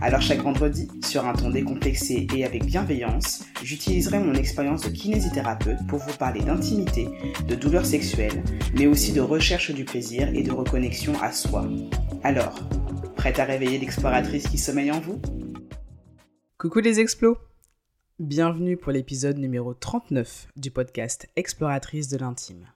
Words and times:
Alors 0.00 0.20
chaque 0.20 0.42
vendredi, 0.42 0.88
sur 1.04 1.26
un 1.26 1.32
ton 1.32 1.50
décomplexé 1.50 2.26
et 2.34 2.44
avec 2.44 2.64
bienveillance, 2.64 3.44
j'utiliserai 3.64 4.20
mon 4.20 4.34
expérience 4.34 4.82
de 4.82 4.90
kinésithérapeute 4.90 5.86
pour 5.88 5.98
vous 5.98 6.16
parler 6.16 6.40
d'intimité, 6.40 7.08
de 7.48 7.54
douleurs 7.56 7.84
sexuelles, 7.84 8.44
mais 8.74 8.86
aussi 8.86 9.12
de 9.12 9.20
recherche 9.20 9.72
du 9.72 9.84
plaisir 9.84 10.28
et 10.28 10.42
de 10.42 10.52
reconnexion 10.52 11.20
à 11.20 11.32
soi. 11.32 11.68
Alors, 12.22 12.60
prête 13.16 13.40
à 13.40 13.44
réveiller 13.44 13.78
l'exploratrice 13.78 14.46
qui 14.46 14.58
sommeille 14.58 14.92
en 14.92 15.00
vous? 15.00 15.20
Coucou 16.58 16.78
les 16.78 17.00
explos 17.00 17.36
Bienvenue 18.20 18.76
pour 18.76 18.92
l'épisode 18.92 19.38
numéro 19.38 19.74
39 19.74 20.48
du 20.56 20.70
podcast 20.70 21.28
Exploratrice 21.36 22.08
de 22.08 22.18
l'intime. 22.18 22.66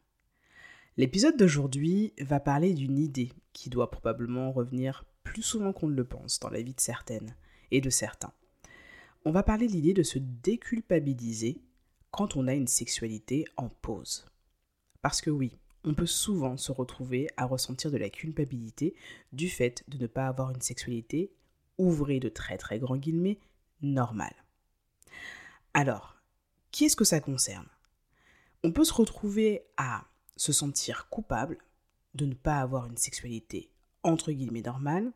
L'épisode 0.97 1.37
d'aujourd'hui 1.37 2.13
va 2.21 2.39
parler 2.39 2.75
d'une 2.75 2.99
idée 2.99 3.33
qui 3.53 3.71
doit 3.71 3.91
probablement 3.91 4.53
revenir 4.53 5.05
plus 5.25 5.43
souvent 5.43 5.73
qu'on 5.73 5.89
ne 5.89 5.97
le 5.97 6.05
pense 6.05 6.39
dans 6.41 6.51
la 6.51 6.63
vie 6.63 6.75
de 6.75 6.81
certaines 6.81 7.35
et 7.71 7.81
de 7.81 7.91
certains. 7.91 8.33
On 9.25 9.31
va 9.31 9.43
parler 9.43 9.67
de 9.67 9.73
l'idée 9.73 9.95
de 9.95 10.03
se 10.03 10.19
déculpabiliser 10.19 11.63
quand 12.11 12.37
on 12.37 12.49
a 12.49 12.55
une 12.55 12.67
sexualité 12.67 13.45
en 13.57 13.69
pause. 13.69 14.27
Parce 15.01 15.21
que 15.21 15.31
oui, 15.31 15.57
on 15.85 15.95
peut 15.95 16.07
souvent 16.07 16.57
se 16.57 16.73
retrouver 16.73 17.29
à 17.37 17.45
ressentir 17.45 17.91
de 17.91 17.97
la 17.97 18.11
culpabilité 18.11 18.95
du 19.33 19.49
fait 19.49 19.85
de 19.89 19.99
ne 19.99 20.07
pas 20.07 20.27
avoir 20.27 20.51
une 20.51 20.61
sexualité, 20.61 21.33
ouvrée 21.79 22.21
de 22.21 22.29
très 22.29 22.59
très 22.59 22.79
grands 22.79 22.97
guillemets, 22.97 23.41
normale. 23.81 24.35
Alors, 25.75 26.17
qui 26.71 26.85
est-ce 26.85 26.97
que 26.97 27.05
ça 27.05 27.21
concerne? 27.21 27.69
On 28.63 28.73
peut 28.73 28.85
se 28.85 28.95
retrouver 28.95 29.63
à 29.77 30.05
se 30.37 30.53
sentir 30.53 31.09
coupable 31.09 31.59
de 32.15 32.27
ne 32.27 32.35
pas 32.35 32.61
avoir 32.61 32.87
une 32.87 32.97
sexualité 32.97 33.71
entre 34.03 34.33
guillemets 34.33 34.63
normale 34.63 35.13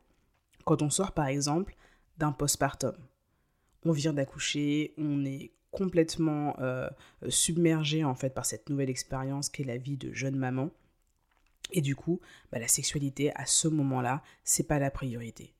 quand 0.64 0.82
on 0.82 0.90
sort 0.90 1.12
par 1.12 1.26
exemple 1.26 1.76
d'un 2.18 2.32
postpartum. 2.32 2.96
On 3.84 3.92
vient 3.92 4.12
d'accoucher, 4.12 4.94
on 4.98 5.24
est 5.24 5.52
complètement 5.70 6.56
euh, 6.60 6.88
submergé 7.28 8.04
en 8.04 8.14
fait 8.14 8.30
par 8.30 8.46
cette 8.46 8.68
nouvelle 8.68 8.90
expérience 8.90 9.48
qu'est 9.48 9.64
la 9.64 9.76
vie 9.76 9.96
de 9.96 10.12
jeune 10.12 10.36
maman. 10.36 10.70
Et 11.72 11.80
du 11.80 11.94
coup, 11.94 12.20
bah, 12.50 12.58
la 12.58 12.68
sexualité 12.68 13.32
à 13.34 13.46
ce 13.46 13.68
moment-là, 13.68 14.22
c'est 14.44 14.66
pas 14.66 14.78
la 14.78 14.90
priorité. 14.90 15.54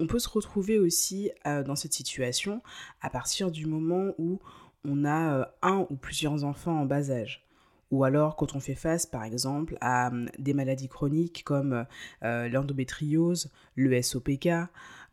On 0.00 0.06
peut 0.06 0.18
se 0.18 0.28
retrouver 0.28 0.78
aussi 0.78 1.30
euh, 1.46 1.62
dans 1.62 1.76
cette 1.76 1.92
situation 1.92 2.62
à 3.00 3.10
partir 3.10 3.50
du 3.50 3.66
moment 3.66 4.12
où 4.18 4.40
on 4.84 5.04
a 5.04 5.38
euh, 5.38 5.44
un 5.62 5.86
ou 5.90 5.96
plusieurs 5.96 6.44
enfants 6.44 6.80
en 6.80 6.86
bas 6.86 7.10
âge 7.10 7.46
ou 7.92 8.04
alors 8.04 8.34
quand 8.36 8.56
on 8.56 8.60
fait 8.60 8.74
face 8.74 9.06
par 9.06 9.22
exemple 9.22 9.76
à 9.80 10.08
hum, 10.08 10.28
des 10.38 10.54
maladies 10.54 10.88
chroniques 10.88 11.44
comme 11.44 11.86
euh, 12.24 12.48
l'endométriose, 12.48 13.52
le 13.76 14.02
SOPK 14.02 14.48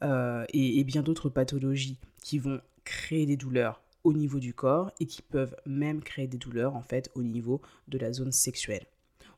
euh, 0.01 0.45
et, 0.53 0.83
bien 0.85 1.03
d'autres 1.03 1.29
pathologies 1.29 1.99
qui 2.23 2.39
vont 2.39 2.61
créer 2.85 3.27
des 3.27 3.37
douleurs 3.37 3.83
au 4.05 4.13
niveau 4.13 4.39
du 4.39 4.53
corps 4.53 4.91
et 4.99 5.05
qui 5.05 5.21
peuvent 5.21 5.55
même 5.65 6.01
créer 6.01 6.27
des 6.27 6.37
douleurs 6.37 6.75
en 6.75 6.81
fait 6.81 7.11
au 7.13 7.21
niveau 7.21 7.61
de 7.89 7.97
la 7.97 8.13
zone 8.13 8.31
sexuelle. 8.31 8.85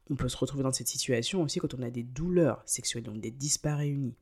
On 0.09 0.16
peut 0.16 0.30
se 0.30 0.38
retrouver 0.38 0.64
dans 0.64 0.72
cette 0.72 0.88
situation 0.88 1.42
aussi 1.42 1.59
quand 1.59 1.73
on 1.73 1.81
a 1.81 1.89
des 1.89 2.03
douleurs 2.03 2.62
sexuelles, 2.66 3.03
donc 3.03 3.19
des 3.19 3.31
disparéunies, 3.31 4.16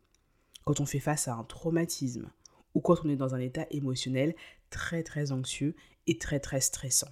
quand 0.63 0.79
on 0.79 0.85
fait 0.85 0.99
face 0.99 1.27
à 1.27 1.33
un 1.33 1.43
traumatisme 1.43 2.29
ou 2.73 2.79
quand 2.79 3.03
on 3.03 3.09
est 3.09 3.17
dans 3.17 3.35
un 3.35 3.39
état 3.39 3.65
émotionnel 3.71 4.33
très 4.69 5.03
très 5.03 5.33
anxieux 5.33 5.75
et 6.07 6.17
très 6.17 6.39
très 6.39 6.61
stressant. 6.61 7.09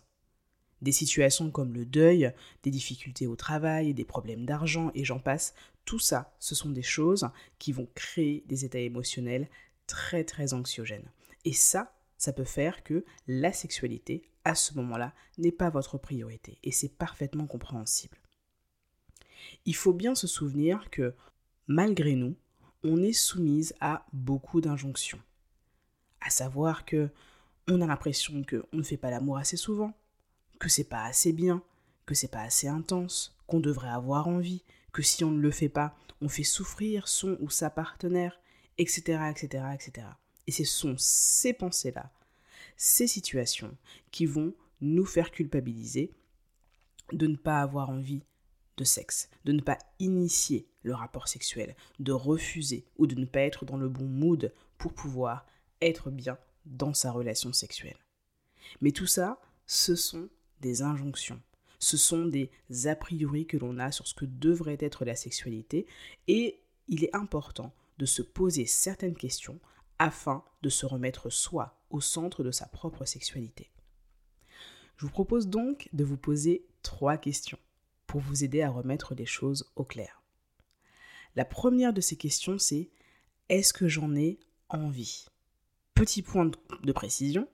Des 0.81 0.91
situations 0.91 1.49
comme 1.51 1.73
le 1.73 1.85
deuil, 1.85 2.31
des 2.63 2.71
difficultés 2.71 3.27
au 3.27 3.35
travail, 3.35 3.93
des 3.93 4.05
problèmes 4.05 4.45
d'argent 4.45 4.91
et 4.93 5.03
j'en 5.03 5.19
passe, 5.19 5.53
tout 5.85 5.99
ça, 5.99 6.35
ce 6.39 6.53
sont 6.53 6.69
des 6.69 6.83
choses 6.83 7.29
qui 7.59 7.71
vont 7.71 7.87
créer 7.95 8.43
des 8.47 8.65
états 8.65 8.79
émotionnels 8.79 9.49
très 9.87 10.23
très 10.23 10.53
anxiogènes. 10.53 11.09
Et 11.45 11.53
ça, 11.53 11.95
ça 12.17 12.33
peut 12.33 12.43
faire 12.43 12.83
que 12.83 13.05
la 13.27 13.53
sexualité, 13.53 14.29
à 14.43 14.53
ce 14.53 14.73
moment-là, 14.75 15.13
n'est 15.37 15.51
pas 15.51 15.69
votre 15.69 15.97
priorité. 15.97 16.57
Et 16.63 16.71
c'est 16.71 16.93
parfaitement 16.93 17.47
compréhensible. 17.47 18.17
Il 19.65 19.75
faut 19.75 19.93
bien 19.93 20.15
se 20.15 20.27
souvenir 20.27 20.89
que, 20.89 21.15
malgré 21.67 22.15
nous, 22.15 22.35
on 22.83 23.01
est 23.01 23.13
soumise 23.13 23.73
à 23.79 24.05
beaucoup 24.13 24.61
d'injonctions. 24.61 25.21
À 26.21 26.29
savoir 26.29 26.85
que 26.85 27.09
on 27.67 27.81
a 27.81 27.87
l'impression 27.87 28.43
qu'on 28.43 28.77
ne 28.77 28.83
fait 28.83 28.97
pas 28.97 29.09
l'amour 29.11 29.37
assez 29.37 29.57
souvent, 29.57 29.93
que 30.59 30.69
c'est 30.69 30.83
pas 30.83 31.03
assez 31.03 31.33
bien, 31.33 31.61
que 32.05 32.15
c'est 32.15 32.31
pas 32.31 32.41
assez 32.41 32.67
intense, 32.67 33.35
qu'on 33.47 33.59
devrait 33.59 33.89
avoir 33.89 34.27
envie, 34.27 34.63
que 34.91 35.01
si 35.01 35.23
on 35.23 35.31
ne 35.31 35.41
le 35.41 35.51
fait 35.51 35.69
pas, 35.69 35.95
on 36.21 36.29
fait 36.29 36.43
souffrir 36.43 37.07
son 37.07 37.37
ou 37.39 37.49
sa 37.49 37.69
partenaire, 37.69 38.39
etc., 38.77 39.31
etc., 39.31 39.65
etc. 39.73 40.07
Et 40.47 40.51
ce 40.51 40.63
sont 40.63 40.95
ces 40.97 41.53
pensées-là, 41.53 42.11
ces 42.75 43.07
situations 43.07 43.75
qui 44.11 44.25
vont 44.25 44.53
nous 44.81 45.05
faire 45.05 45.31
culpabiliser 45.31 46.11
de 47.11 47.27
ne 47.27 47.35
pas 47.35 47.61
avoir 47.61 47.89
envie 47.89 48.23
de 48.77 48.83
sexe, 48.83 49.29
de 49.45 49.51
ne 49.51 49.61
pas 49.61 49.79
initier 49.99 50.67
le 50.83 50.93
rapport 50.93 51.27
sexuel, 51.27 51.75
de 51.99 52.11
refuser 52.11 52.85
ou 52.97 53.07
de 53.07 53.15
ne 53.15 53.25
pas 53.25 53.41
être 53.41 53.65
dans 53.65 53.77
le 53.77 53.89
bon 53.89 54.05
mood 54.05 54.53
pour 54.77 54.93
pouvoir 54.93 55.45
être 55.81 56.11
bien 56.11 56.37
dans 56.65 56.93
sa 56.93 57.11
relation 57.11 57.53
sexuelle. 57.53 57.97
Mais 58.81 58.91
tout 58.91 59.07
ça, 59.07 59.41
ce 59.65 59.95
sont 59.95 60.29
des 60.61 60.81
injonctions. 60.81 61.41
Ce 61.79 61.97
sont 61.97 62.25
des 62.25 62.49
a 62.85 62.95
priori 62.95 63.45
que 63.45 63.57
l'on 63.57 63.77
a 63.77 63.91
sur 63.91 64.07
ce 64.07 64.15
que 64.15 64.25
devrait 64.25 64.77
être 64.79 65.05
la 65.05 65.15
sexualité 65.15 65.85
et 66.27 66.59
il 66.87 67.03
est 67.03 67.15
important 67.15 67.73
de 67.97 68.05
se 68.05 68.21
poser 68.21 68.65
certaines 68.65 69.15
questions 69.15 69.59
afin 69.99 70.43
de 70.61 70.69
se 70.69 70.85
remettre 70.85 71.29
soi 71.29 71.79
au 71.89 72.01
centre 72.01 72.43
de 72.43 72.51
sa 72.51 72.67
propre 72.67 73.05
sexualité. 73.05 73.69
Je 74.97 75.05
vous 75.05 75.11
propose 75.11 75.47
donc 75.47 75.89
de 75.93 76.03
vous 76.03 76.17
poser 76.17 76.65
trois 76.81 77.17
questions 77.17 77.59
pour 78.07 78.21
vous 78.21 78.43
aider 78.43 78.61
à 78.61 78.69
remettre 78.69 79.13
les 79.15 79.25
choses 79.25 79.71
au 79.75 79.83
clair. 79.83 80.21
La 81.35 81.45
première 81.45 81.93
de 81.93 82.01
ces 82.01 82.15
questions, 82.15 82.57
c'est 82.57 82.89
est-ce 83.49 83.73
que 83.73 83.87
j'en 83.87 84.15
ai 84.15 84.39
envie? 84.69 85.25
Petit 85.93 86.21
point 86.21 86.49
de 86.83 86.91
précision, 86.91 87.47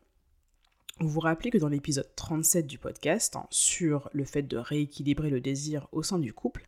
vous 1.00 1.10
vous 1.10 1.20
rappelez 1.20 1.50
que 1.50 1.58
dans 1.58 1.70
l'épisode 1.70 2.10
37 2.16 2.68
du 2.68 2.78
podcast, 2.78 3.36
hein, 3.36 3.48
sur 3.50 4.10
le 4.14 4.26
fait 4.26 4.44
de 4.44 4.58
rééquilibrer 4.58 5.30
le 5.30 5.42
désir 5.42 5.88
au 5.92 6.04
sein 6.04 6.20
du 6.20 6.34
couple, 6.34 6.66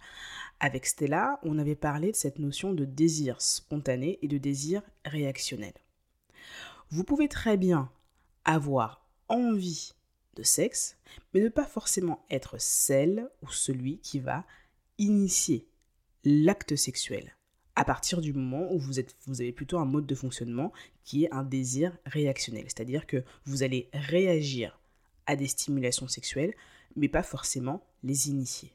avec 0.60 0.86
Stella, 0.86 1.40
on 1.44 1.60
avait 1.60 1.76
parlé 1.76 2.12
de 2.12 2.16
cette 2.16 2.40
notion 2.40 2.74
de 2.74 2.86
désir 2.86 3.40
spontané 3.42 4.18
et 4.22 4.28
de 4.28 4.38
désir 4.38 4.82
réactionnel. 5.06 5.74
Vous 6.90 7.04
pouvez 7.04 7.28
très 7.28 7.56
bien 7.56 7.92
avoir 8.46 9.08
envie 9.28 9.94
de 10.36 10.44
sexe, 10.44 10.98
mais 11.34 11.42
ne 11.42 11.50
pas 11.50 11.66
forcément 11.66 12.26
être 12.30 12.60
celle 12.60 13.30
ou 13.42 13.52
celui 13.52 14.00
qui 14.00 14.20
va 14.20 14.46
initier 14.98 15.68
l'acte 16.24 16.76
sexuel 16.76 17.35
à 17.76 17.84
partir 17.84 18.22
du 18.22 18.34
moment 18.34 18.72
où 18.72 18.80
vous, 18.80 19.00
avez 19.00 19.52
plutôt 19.52 19.80
un 19.80 19.86
mode 19.86 20.06
de 20.06 20.16
fonctionnement 20.16 20.72
qui 21.04 21.26
est 21.26 21.34
un 21.34 21.44
désir 21.44 21.98
réactionnel. 22.06 22.64
C'est-à-dire 22.68 23.06
que 23.06 23.24
vous 23.46 23.64
allez 23.64 23.90
réagir 23.94 24.80
à 25.26 25.36
des 25.36 25.48
stimulations 25.48 26.08
sexuelles, 26.08 26.54
mais 26.96 27.10
pas 27.10 27.24
forcément 27.24 27.86
les 28.04 28.30
initier. 28.30 28.72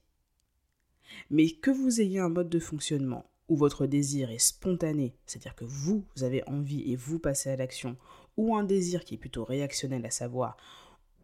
Mais 1.30 1.50
que 1.50 1.70
vous 1.70 2.00
ayez 2.00 2.18
un 2.18 2.28
mode 2.28 2.50
de 2.50 2.58
fonctionnement 2.58 3.24
où 3.48 3.56
votre 3.56 3.86
désir 3.86 4.30
est 4.30 4.38
spontané, 4.38 5.14
c'est-à-dire 5.26 5.56
que 5.56 5.64
vous 5.64 6.04
avez 6.20 6.46
envie 6.48 6.92
et 6.92 6.96
vous 6.96 7.18
passez 7.18 7.50
à 7.50 7.56
l'action, 7.56 7.96
ou 8.36 8.54
un 8.54 8.62
désir 8.62 9.04
qui 9.04 9.14
est 9.14 9.18
plutôt 9.18 9.44
réactionnel, 9.44 10.06
à 10.06 10.10
savoir 10.10 10.56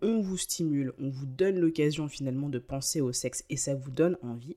on 0.03 0.21
vous 0.21 0.37
stimule, 0.37 0.93
on 0.99 1.09
vous 1.09 1.27
donne 1.27 1.59
l'occasion 1.59 2.09
finalement 2.09 2.49
de 2.49 2.59
penser 2.59 3.01
au 3.01 3.13
sexe 3.13 3.45
et 3.49 3.57
ça 3.57 3.75
vous 3.75 3.91
donne 3.91 4.19
envie, 4.23 4.57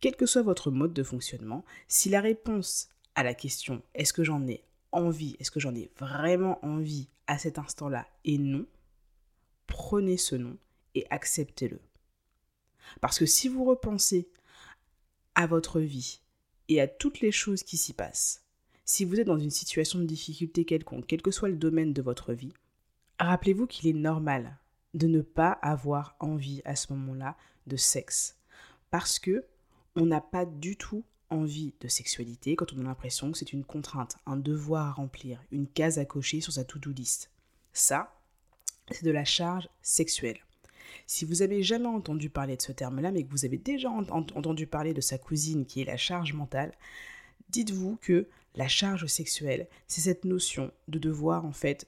quel 0.00 0.16
que 0.16 0.26
soit 0.26 0.42
votre 0.42 0.70
mode 0.70 0.92
de 0.92 1.02
fonctionnement, 1.02 1.64
si 1.88 2.08
la 2.08 2.20
réponse 2.20 2.88
à 3.14 3.22
la 3.22 3.34
question 3.34 3.82
est-ce 3.94 4.12
que 4.12 4.24
j'en 4.24 4.46
ai 4.46 4.64
envie, 4.92 5.36
est-ce 5.38 5.50
que 5.50 5.60
j'en 5.60 5.74
ai 5.74 5.90
vraiment 5.98 6.64
envie 6.64 7.08
à 7.26 7.38
cet 7.38 7.58
instant-là 7.58 8.06
est 8.24 8.38
non, 8.38 8.66
prenez 9.66 10.16
ce 10.16 10.36
nom 10.36 10.56
et 10.94 11.06
acceptez-le. 11.10 11.80
Parce 13.00 13.18
que 13.18 13.26
si 13.26 13.48
vous 13.48 13.64
repensez 13.64 14.28
à 15.34 15.46
votre 15.46 15.80
vie 15.80 16.20
et 16.68 16.80
à 16.80 16.88
toutes 16.88 17.20
les 17.20 17.30
choses 17.30 17.62
qui 17.62 17.76
s'y 17.76 17.92
passent, 17.92 18.44
si 18.84 19.04
vous 19.04 19.20
êtes 19.20 19.26
dans 19.26 19.38
une 19.38 19.50
situation 19.50 20.00
de 20.00 20.04
difficulté 20.04 20.64
quelconque, 20.64 21.06
quel 21.06 21.22
que 21.22 21.30
soit 21.30 21.48
le 21.48 21.56
domaine 21.56 21.92
de 21.92 22.02
votre 22.02 22.32
vie, 22.32 22.52
rappelez-vous 23.20 23.68
qu'il 23.68 23.88
est 23.88 23.98
normal 23.98 24.58
de 24.94 25.06
ne 25.06 25.20
pas 25.20 25.52
avoir 25.52 26.16
envie 26.18 26.62
à 26.64 26.74
ce 26.74 26.92
moment-là 26.92 27.36
de 27.68 27.76
sexe. 27.76 28.36
Parce 28.90 29.20
que 29.20 29.44
on 30.00 30.06
n'a 30.06 30.20
pas 30.20 30.46
du 30.46 30.76
tout 30.76 31.04
envie 31.28 31.74
de 31.80 31.88
sexualité, 31.88 32.56
quand 32.56 32.72
on 32.72 32.80
a 32.80 32.84
l'impression 32.84 33.30
que 33.30 33.38
c'est 33.38 33.52
une 33.52 33.64
contrainte, 33.64 34.16
un 34.26 34.36
devoir 34.36 34.86
à 34.86 34.92
remplir, 34.92 35.40
une 35.52 35.68
case 35.68 35.98
à 35.98 36.04
cocher 36.04 36.40
sur 36.40 36.52
sa 36.52 36.64
to-do 36.64 36.90
list. 36.90 37.30
Ça, 37.72 38.18
c'est 38.90 39.04
de 39.04 39.10
la 39.10 39.24
charge 39.24 39.68
sexuelle. 39.82 40.38
Si 41.06 41.24
vous 41.24 41.42
avez 41.42 41.62
jamais 41.62 41.86
entendu 41.86 42.30
parler 42.30 42.56
de 42.56 42.62
ce 42.62 42.72
terme-là, 42.72 43.12
mais 43.12 43.22
que 43.22 43.30
vous 43.30 43.44
avez 43.44 43.58
déjà 43.58 43.90
entendu 43.90 44.66
parler 44.66 44.94
de 44.94 45.00
sa 45.00 45.18
cousine 45.18 45.66
qui 45.66 45.82
est 45.82 45.84
la 45.84 45.96
charge 45.96 46.32
mentale, 46.32 46.72
dites-vous 47.50 47.98
que 48.00 48.26
la 48.56 48.66
charge 48.66 49.06
sexuelle, 49.06 49.68
c'est 49.86 50.00
cette 50.00 50.24
notion 50.24 50.72
de 50.88 50.98
devoir 50.98 51.44
en 51.44 51.52
fait 51.52 51.86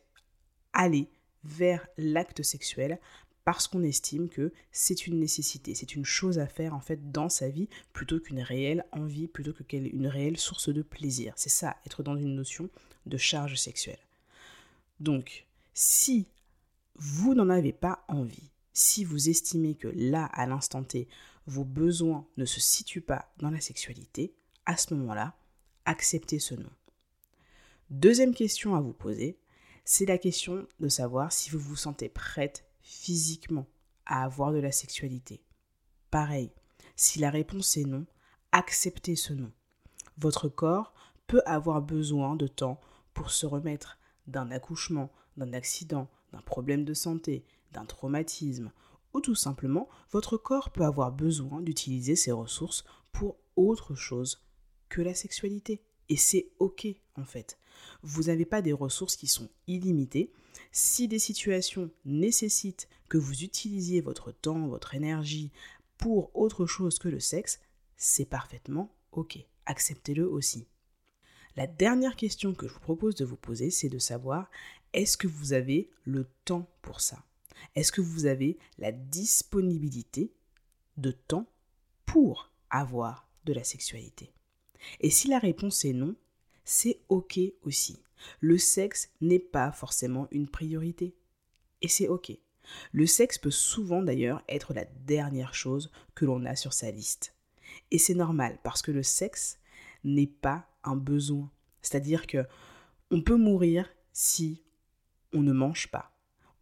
aller 0.73 1.09
vers 1.45 1.89
l'acte 1.97 2.43
sexuel 2.43 3.01
parce 3.45 3.67
qu'on 3.67 3.83
estime 3.83 4.29
que 4.29 4.53
c'est 4.71 5.07
une 5.07 5.19
nécessité, 5.19 5.75
c'est 5.75 5.95
une 5.95 6.05
chose 6.05 6.39
à 6.39 6.47
faire 6.47 6.75
en 6.75 6.81
fait 6.81 7.11
dans 7.11 7.29
sa 7.29 7.49
vie 7.49 7.69
plutôt 7.93 8.21
qu'une 8.21 8.41
réelle 8.41 8.85
envie, 8.93 9.27
plutôt 9.27 9.53
qu'une 9.53 10.07
réelle 10.07 10.39
source 10.39 10.69
de 10.69 10.83
plaisir. 10.83 11.33
C'est 11.37 11.49
ça, 11.49 11.77
être 11.87 12.03
dans 12.03 12.17
une 12.17 12.35
notion 12.35 12.71
de 13.07 13.17
charge 13.17 13.57
sexuelle. 13.57 13.99
Donc, 15.01 15.47
si 15.75 16.27
vous 16.95 17.35
n'en 17.35 17.49
avez 17.49 17.73
pas 17.73 18.05
envie, 18.09 18.51
si 18.73 19.05
vous 19.05 19.29
estimez 19.29 19.75
que 19.75 19.89
là, 19.89 20.27
à 20.27 20.47
l'instant 20.47 20.85
T, 20.85 21.09
vos 21.47 21.65
besoins 21.65 22.27
ne 22.37 22.45
se 22.45 22.61
situent 22.61 23.01
pas 23.01 23.33
dans 23.39 23.51
la 23.51 23.61
sexualité, 23.61 24.35
à 24.67 24.77
ce 24.77 24.95
moment-là, 24.95 25.35
acceptez 25.85 26.39
ce 26.39 26.55
nom. 26.55 26.71
Deuxième 27.91 28.35
question 28.35 28.77
à 28.77 28.81
vous 28.81 28.93
poser, 28.93 29.39
c'est 29.85 30.07
la 30.07 30.19
question 30.19 30.67
de 30.81 30.89
savoir 30.89 31.33
si 31.33 31.51
vous 31.51 31.59
vous 31.59 31.77
sentez 31.77 32.09
prête 32.09 32.65
physiquement 32.83 33.67
à 34.07 34.25
avoir 34.25 34.53
de 34.53 34.59
la 34.59 34.73
sexualité. 34.73 35.43
Pareil, 36.11 36.53
si 36.97 37.19
la 37.19 37.31
réponse 37.31 37.77
est 37.77 37.85
non, 37.85 38.07
acceptez 38.53 39.17
ce 39.17 39.33
non. 39.33 39.53
Votre 40.19 40.49
corps 40.49 40.93
peut 41.27 41.43
avoir 41.47 41.81
besoin 41.81 42.37
de 42.37 42.47
temps 42.47 42.81
pour 43.15 43.31
se 43.31 43.47
remettre 43.47 43.99
d'un 44.27 44.51
accouchement, 44.51 45.11
d'un 45.37 45.53
accident, 45.53 46.09
d'un 46.33 46.43
problème 46.43 46.85
de 46.85 46.95
santé, 46.95 47.45
d'un 47.73 47.87
traumatisme, 47.87 48.71
ou 49.15 49.21
tout 49.21 49.35
simplement, 49.35 49.89
votre 50.11 50.37
corps 50.37 50.71
peut 50.71 50.85
avoir 50.85 51.13
besoin 51.13 51.61
d'utiliser 51.61 52.17
ses 52.17 52.33
ressources 52.33 52.85
pour 53.13 53.37
autre 53.57 53.95
chose 53.95 54.43
que 54.89 55.03
la 55.03 55.15
sexualité. 55.15 55.83
Et 56.09 56.17
c'est 56.17 56.51
OK 56.59 56.87
en 57.17 57.25
fait. 57.25 57.59
Vous 58.03 58.25
n'avez 58.25 58.45
pas 58.45 58.63
des 58.63 58.73
ressources 58.73 59.17
qui 59.17 59.27
sont 59.27 59.49
illimitées. 59.67 60.33
Si 60.73 61.07
des 61.07 61.19
situations 61.19 61.91
nécessitent 62.07 62.89
que 63.11 63.19
vous 63.19 63.43
utilisiez 63.43 64.01
votre 64.01 64.33
temps, 64.33 64.67
votre 64.69 64.95
énergie 64.95 65.53
pour 65.99 66.35
autre 66.35 66.65
chose 66.65 66.99
que 66.99 67.09
le 67.09 67.21
sexe, 67.21 67.61
c'est 67.97 68.25
parfaitement 68.25 68.95
OK. 69.13 69.39
Acceptez-le 69.67 70.29
aussi. 70.29 70.67
La 71.57 71.67
dernière 71.67 72.17
question 72.17 72.55
que 72.55 72.67
je 72.67 72.73
vous 72.73 72.81
propose 72.81 73.15
de 73.15 73.27
vous 73.27 73.37
poser, 73.37 73.71
c'est 73.71 73.91
de 73.91 73.99
savoir 73.99 74.51
est-ce 74.95 75.19
que 75.19 75.27
vous 75.27 75.53
avez 75.53 75.91
le 76.05 76.27
temps 76.47 76.71
pour 76.81 77.03
ça? 77.03 77.23
Est-ce 77.75 77.93
que 77.93 78.01
vous 78.01 78.25
avez 78.25 78.59
la 78.79 78.93
disponibilité 78.93 80.33
de 80.97 81.11
temps 81.11 81.47
pour 82.07 82.51
avoir 82.71 83.29
de 83.45 83.53
la 83.53 83.65
sexualité? 83.65 84.33
Et 85.01 85.11
si 85.11 85.29
la 85.29 85.39
réponse 85.39 85.85
est 85.85 85.93
non, 85.93 86.17
c'est 86.65 87.01
OK 87.11 87.39
aussi. 87.63 87.99
Le 88.41 88.59
sexe 88.59 89.11
n'est 89.21 89.39
pas 89.39 89.73
forcément 89.73 90.29
une 90.31 90.49
priorité. 90.49 91.17
Et 91.81 91.89
c'est 91.89 92.09
OK. 92.09 92.33
Le 92.93 93.07
sexe 93.07 93.39
peut 93.39 93.51
souvent 93.51 94.03
d'ailleurs 94.03 94.43
être 94.49 94.73
la 94.75 94.85
dernière 94.85 95.55
chose 95.55 95.91
que 96.15 96.25
l'on 96.25 96.45
a 96.45 96.57
sur 96.57 96.73
sa 96.73 96.91
liste. 96.91 97.35
Et 97.91 97.99
c'est 97.99 98.15
normal 98.15 98.59
parce 98.63 98.83
que 98.83 98.93
le 98.93 99.03
sexe 99.03 99.59
n'est 100.05 100.27
pas 100.27 100.69
un 100.85 100.97
besoin. 100.97 101.51
C'est-à-dire 101.81 102.27
que 102.27 102.47
on 103.11 103.23
peut 103.23 103.37
mourir 103.37 103.89
si 104.13 104.63
on 105.33 105.43
ne 105.43 105.53
mange 105.53 105.89
pas. 105.91 106.13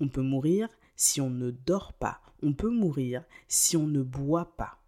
On 0.00 0.08
peut 0.08 0.22
mourir 0.22 0.68
si 0.96 1.20
on 1.20 1.30
ne 1.30 1.50
dort 1.50 1.92
pas. 1.92 2.20
On 2.42 2.54
peut 2.54 2.70
mourir 2.70 3.24
si 3.48 3.76
on 3.76 3.86
ne 3.86 4.02
boit 4.02 4.56
pas. 4.56 4.78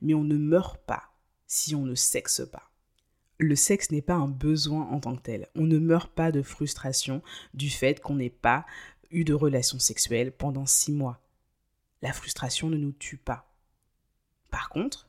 Mais 0.00 0.14
on 0.14 0.24
ne 0.24 0.36
meurt 0.36 0.78
pas 0.86 1.14
si 1.46 1.74
on 1.74 1.84
ne 1.84 1.94
sexe 1.94 2.42
pas. 2.50 2.70
Le 3.38 3.56
sexe 3.56 3.90
n'est 3.90 4.02
pas 4.02 4.14
un 4.14 4.28
besoin 4.28 4.86
en 4.88 5.00
tant 5.00 5.16
que 5.16 5.22
tel. 5.22 5.48
On 5.56 5.64
ne 5.64 5.78
meurt 5.78 6.12
pas 6.12 6.30
de 6.30 6.42
frustration 6.42 7.22
du 7.52 7.68
fait 7.68 8.00
qu'on 8.00 8.16
n'ait 8.16 8.30
pas 8.30 8.64
eu 9.10 9.24
de 9.24 9.34
relation 9.34 9.78
sexuelle 9.78 10.32
pendant 10.32 10.66
six 10.66 10.92
mois. 10.92 11.20
La 12.02 12.12
frustration 12.12 12.70
ne 12.70 12.76
nous 12.76 12.92
tue 12.92 13.16
pas. 13.16 13.50
Par 14.50 14.68
contre, 14.68 15.08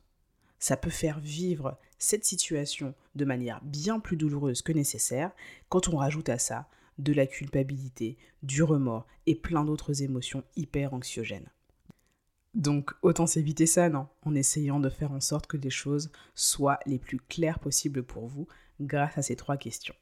ça 0.58 0.76
peut 0.76 0.90
faire 0.90 1.20
vivre 1.20 1.78
cette 1.98 2.24
situation 2.24 2.94
de 3.14 3.24
manière 3.24 3.62
bien 3.62 4.00
plus 4.00 4.16
douloureuse 4.16 4.62
que 4.62 4.72
nécessaire 4.72 5.30
quand 5.68 5.88
on 5.88 5.98
rajoute 5.98 6.28
à 6.28 6.38
ça 6.38 6.68
de 6.98 7.12
la 7.12 7.26
culpabilité, 7.26 8.16
du 8.42 8.62
remords 8.62 9.06
et 9.26 9.34
plein 9.34 9.64
d'autres 9.64 10.02
émotions 10.02 10.42
hyper 10.56 10.94
anxiogènes. 10.94 11.50
Donc 12.56 12.94
autant 13.02 13.26
s'éviter 13.26 13.66
ça, 13.66 13.90
non, 13.90 14.08
en 14.22 14.34
essayant 14.34 14.80
de 14.80 14.88
faire 14.88 15.12
en 15.12 15.20
sorte 15.20 15.46
que 15.46 15.58
les 15.58 15.70
choses 15.70 16.10
soient 16.34 16.80
les 16.86 16.98
plus 16.98 17.18
claires 17.18 17.58
possibles 17.58 18.02
pour 18.02 18.26
vous 18.26 18.48
grâce 18.80 19.18
à 19.18 19.22
ces 19.22 19.36
trois 19.36 19.58
questions. 19.58 19.94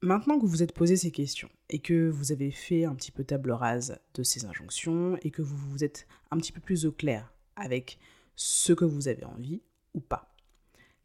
Maintenant 0.00 0.36
que 0.36 0.42
vous 0.42 0.48
vous 0.48 0.62
êtes 0.64 0.74
posé 0.74 0.96
ces 0.96 1.12
questions 1.12 1.48
et 1.70 1.78
que 1.78 2.10
vous 2.10 2.32
avez 2.32 2.50
fait 2.50 2.84
un 2.84 2.94
petit 2.96 3.12
peu 3.12 3.22
table 3.22 3.52
rase 3.52 4.00
de 4.14 4.24
ces 4.24 4.46
injonctions 4.46 5.16
et 5.22 5.30
que 5.30 5.42
vous 5.42 5.56
vous 5.56 5.84
êtes 5.84 6.08
un 6.32 6.38
petit 6.38 6.50
peu 6.50 6.60
plus 6.60 6.86
au 6.86 6.92
clair 6.92 7.32
avec 7.54 8.00
ce 8.34 8.72
que 8.72 8.84
vous 8.84 9.06
avez 9.06 9.24
envie 9.24 9.62
ou 9.94 10.00
pas, 10.00 10.34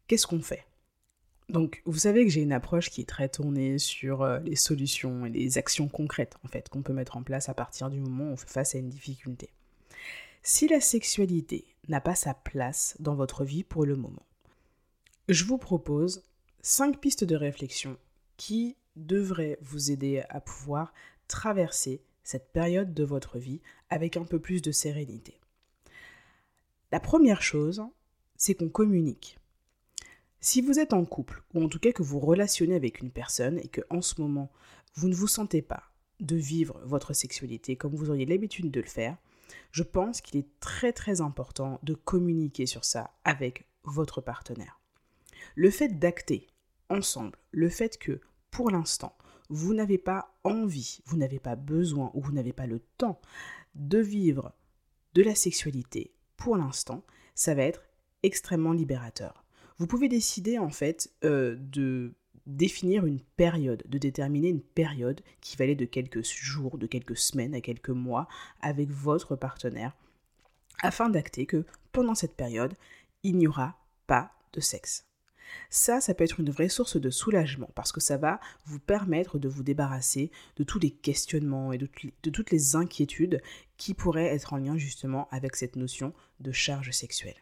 qu'est-ce 0.08 0.26
qu'on 0.26 0.42
fait? 0.42 0.64
Donc, 1.48 1.80
vous 1.86 1.98
savez 1.98 2.24
que 2.24 2.32
j'ai 2.32 2.42
une 2.42 2.52
approche 2.52 2.90
qui 2.90 3.02
est 3.02 3.08
très 3.08 3.28
tournée 3.28 3.78
sur 3.78 4.22
euh, 4.22 4.40
les 4.40 4.56
solutions 4.56 5.24
et 5.24 5.30
les 5.30 5.56
actions 5.56 5.88
concrètes, 5.88 6.36
en 6.44 6.48
fait, 6.48 6.68
qu'on 6.68 6.82
peut 6.82 6.92
mettre 6.92 7.16
en 7.16 7.22
place 7.22 7.48
à 7.48 7.54
partir 7.54 7.88
du 7.88 8.00
moment 8.00 8.24
où 8.24 8.32
on 8.32 8.36
fait 8.36 8.50
face 8.50 8.74
à 8.74 8.78
une 8.78 8.90
difficulté. 8.90 9.48
Si 10.50 10.66
la 10.66 10.80
sexualité 10.80 11.66
n'a 11.88 12.00
pas 12.00 12.14
sa 12.14 12.32
place 12.32 12.96
dans 13.00 13.14
votre 13.14 13.44
vie 13.44 13.64
pour 13.64 13.84
le 13.84 13.96
moment, 13.96 14.24
je 15.28 15.44
vous 15.44 15.58
propose 15.58 16.24
cinq 16.62 17.00
pistes 17.00 17.22
de 17.22 17.36
réflexion 17.36 17.98
qui 18.38 18.74
devraient 18.96 19.58
vous 19.60 19.90
aider 19.90 20.22
à 20.30 20.40
pouvoir 20.40 20.94
traverser 21.26 22.00
cette 22.24 22.50
période 22.50 22.94
de 22.94 23.04
votre 23.04 23.38
vie 23.38 23.60
avec 23.90 24.16
un 24.16 24.24
peu 24.24 24.38
plus 24.38 24.62
de 24.62 24.72
sérénité. 24.72 25.38
La 26.92 26.98
première 26.98 27.42
chose, 27.42 27.82
c'est 28.34 28.54
qu'on 28.54 28.70
communique. 28.70 29.38
Si 30.40 30.62
vous 30.62 30.78
êtes 30.78 30.94
en 30.94 31.04
couple, 31.04 31.42
ou 31.52 31.62
en 31.62 31.68
tout 31.68 31.78
cas 31.78 31.92
que 31.92 32.02
vous 32.02 32.20
relationnez 32.20 32.74
avec 32.74 33.02
une 33.02 33.10
personne 33.10 33.58
et 33.58 33.68
que 33.68 33.82
en 33.90 34.00
ce 34.00 34.18
moment 34.18 34.50
vous 34.94 35.08
ne 35.08 35.14
vous 35.14 35.28
sentez 35.28 35.60
pas 35.60 35.92
de 36.20 36.36
vivre 36.36 36.80
votre 36.86 37.12
sexualité 37.12 37.76
comme 37.76 37.94
vous 37.94 38.08
auriez 38.08 38.24
l'habitude 38.24 38.70
de 38.70 38.80
le 38.80 38.86
faire, 38.86 39.18
je 39.70 39.82
pense 39.82 40.20
qu'il 40.20 40.38
est 40.38 40.48
très 40.60 40.92
très 40.92 41.20
important 41.20 41.78
de 41.82 41.94
communiquer 41.94 42.66
sur 42.66 42.84
ça 42.84 43.10
avec 43.24 43.66
votre 43.84 44.20
partenaire. 44.20 44.80
Le 45.54 45.70
fait 45.70 45.98
d'acter 45.98 46.46
ensemble, 46.88 47.38
le 47.50 47.68
fait 47.68 47.98
que 47.98 48.20
pour 48.50 48.70
l'instant 48.70 49.16
vous 49.50 49.72
n'avez 49.72 49.98
pas 49.98 50.34
envie, 50.44 51.00
vous 51.06 51.16
n'avez 51.16 51.38
pas 51.38 51.56
besoin 51.56 52.10
ou 52.14 52.20
vous 52.20 52.32
n'avez 52.32 52.52
pas 52.52 52.66
le 52.66 52.80
temps 52.98 53.20
de 53.74 53.98
vivre 53.98 54.52
de 55.14 55.22
la 55.22 55.34
sexualité 55.34 56.12
pour 56.38 56.56
l'instant, 56.56 57.04
ça 57.34 57.54
va 57.54 57.62
être 57.64 57.84
extrêmement 58.22 58.72
libérateur. 58.72 59.44
Vous 59.76 59.86
pouvez 59.86 60.08
décider 60.08 60.58
en 60.58 60.70
fait 60.70 61.12
euh, 61.24 61.56
de 61.58 62.14
définir 62.48 63.06
une 63.06 63.20
période, 63.20 63.84
de 63.86 63.98
déterminer 63.98 64.48
une 64.48 64.62
période 64.62 65.20
qui 65.40 65.56
va 65.56 65.64
aller 65.64 65.76
de 65.76 65.84
quelques 65.84 66.24
jours, 66.24 66.78
de 66.78 66.86
quelques 66.86 67.16
semaines 67.16 67.54
à 67.54 67.60
quelques 67.60 67.90
mois 67.90 68.26
avec 68.60 68.90
votre 68.90 69.36
partenaire, 69.36 69.96
afin 70.82 71.10
d'acter 71.10 71.46
que 71.46 71.64
pendant 71.92 72.14
cette 72.14 72.36
période, 72.36 72.74
il 73.22 73.36
n'y 73.36 73.46
aura 73.46 73.78
pas 74.06 74.32
de 74.54 74.60
sexe. 74.60 75.04
Ça, 75.70 76.00
ça 76.00 76.14
peut 76.14 76.24
être 76.24 76.40
une 76.40 76.50
vraie 76.50 76.68
source 76.68 77.00
de 77.00 77.10
soulagement 77.10 77.70
parce 77.74 77.92
que 77.92 78.00
ça 78.00 78.16
va 78.16 78.40
vous 78.66 78.80
permettre 78.80 79.38
de 79.38 79.48
vous 79.48 79.62
débarrasser 79.62 80.30
de 80.56 80.64
tous 80.64 80.78
les 80.78 80.90
questionnements 80.90 81.72
et 81.72 81.78
de 81.78 81.86
toutes 82.30 82.50
les 82.50 82.76
inquiétudes 82.76 83.40
qui 83.76 83.94
pourraient 83.94 84.34
être 84.34 84.52
en 84.52 84.58
lien 84.58 84.76
justement 84.76 85.28
avec 85.30 85.56
cette 85.56 85.76
notion 85.76 86.12
de 86.40 86.52
charge 86.52 86.90
sexuelle. 86.90 87.36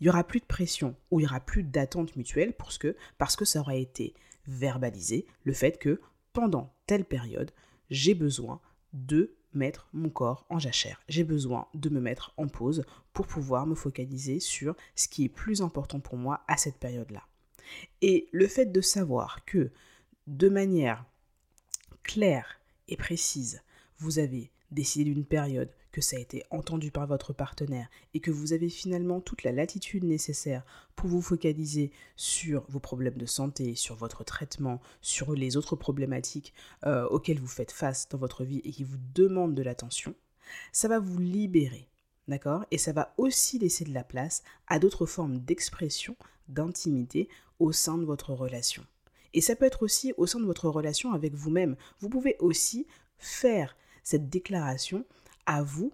Il 0.00 0.04
n'y 0.04 0.08
aura 0.08 0.24
plus 0.24 0.40
de 0.40 0.46
pression 0.46 0.96
ou 1.10 1.20
il 1.20 1.24
n'y 1.24 1.28
aura 1.28 1.40
plus 1.40 1.62
d'attente 1.62 2.16
mutuelle 2.16 2.54
parce 2.54 2.78
que, 2.78 2.96
parce 3.18 3.36
que 3.36 3.44
ça 3.44 3.60
aura 3.60 3.76
été 3.76 4.14
verbalisé 4.46 5.26
le 5.44 5.52
fait 5.52 5.78
que 5.78 6.00
pendant 6.32 6.72
telle 6.86 7.04
période, 7.04 7.52
j'ai 7.90 8.14
besoin 8.14 8.60
de 8.92 9.34
mettre 9.54 9.88
mon 9.92 10.10
corps 10.10 10.46
en 10.50 10.58
jachère. 10.58 11.00
J'ai 11.08 11.24
besoin 11.24 11.66
de 11.74 11.88
me 11.88 12.00
mettre 12.00 12.32
en 12.36 12.48
pause 12.48 12.84
pour 13.12 13.26
pouvoir 13.26 13.66
me 13.66 13.74
focaliser 13.74 14.40
sur 14.40 14.76
ce 14.94 15.08
qui 15.08 15.24
est 15.24 15.28
plus 15.28 15.62
important 15.62 16.00
pour 16.00 16.16
moi 16.16 16.42
à 16.48 16.56
cette 16.56 16.78
période-là. 16.78 17.22
Et 18.02 18.28
le 18.32 18.46
fait 18.46 18.66
de 18.66 18.80
savoir 18.80 19.44
que 19.44 19.70
de 20.26 20.48
manière 20.48 21.04
claire 22.02 22.60
et 22.88 22.96
précise, 22.96 23.62
vous 23.98 24.18
avez 24.18 24.50
décidé 24.70 25.12
d'une 25.12 25.24
période 25.24 25.70
que 25.98 26.04
ça 26.04 26.16
a 26.16 26.20
été 26.20 26.44
entendu 26.50 26.92
par 26.92 27.08
votre 27.08 27.32
partenaire 27.32 27.88
et 28.14 28.20
que 28.20 28.30
vous 28.30 28.52
avez 28.52 28.68
finalement 28.68 29.20
toute 29.20 29.42
la 29.42 29.50
latitude 29.50 30.04
nécessaire 30.04 30.64
pour 30.94 31.08
vous 31.08 31.20
focaliser 31.20 31.90
sur 32.14 32.64
vos 32.68 32.78
problèmes 32.78 33.16
de 33.16 33.26
santé, 33.26 33.74
sur 33.74 33.96
votre 33.96 34.22
traitement, 34.22 34.80
sur 35.00 35.34
les 35.34 35.56
autres 35.56 35.74
problématiques 35.74 36.54
euh, 36.86 37.04
auxquelles 37.08 37.40
vous 37.40 37.48
faites 37.48 37.72
face 37.72 38.08
dans 38.08 38.18
votre 38.18 38.44
vie 38.44 38.60
et 38.62 38.70
qui 38.70 38.84
vous 38.84 38.98
demandent 39.12 39.56
de 39.56 39.62
l'attention, 39.64 40.14
ça 40.70 40.86
va 40.86 41.00
vous 41.00 41.18
libérer. 41.18 41.88
D'accord? 42.28 42.64
Et 42.70 42.78
ça 42.78 42.92
va 42.92 43.12
aussi 43.16 43.58
laisser 43.58 43.84
de 43.84 43.92
la 43.92 44.04
place 44.04 44.44
à 44.68 44.78
d'autres 44.78 45.06
formes 45.06 45.40
d'expression, 45.40 46.14
d'intimité 46.46 47.28
au 47.58 47.72
sein 47.72 47.98
de 47.98 48.04
votre 48.04 48.34
relation. 48.34 48.86
Et 49.34 49.40
ça 49.40 49.56
peut 49.56 49.64
être 49.64 49.82
aussi 49.82 50.14
au 50.16 50.26
sein 50.28 50.38
de 50.38 50.46
votre 50.46 50.68
relation 50.68 51.12
avec 51.12 51.34
vous-même. 51.34 51.74
Vous 51.98 52.08
pouvez 52.08 52.36
aussi 52.38 52.86
faire 53.18 53.76
cette 54.04 54.30
déclaration 54.30 55.04
à 55.48 55.62
vous 55.62 55.92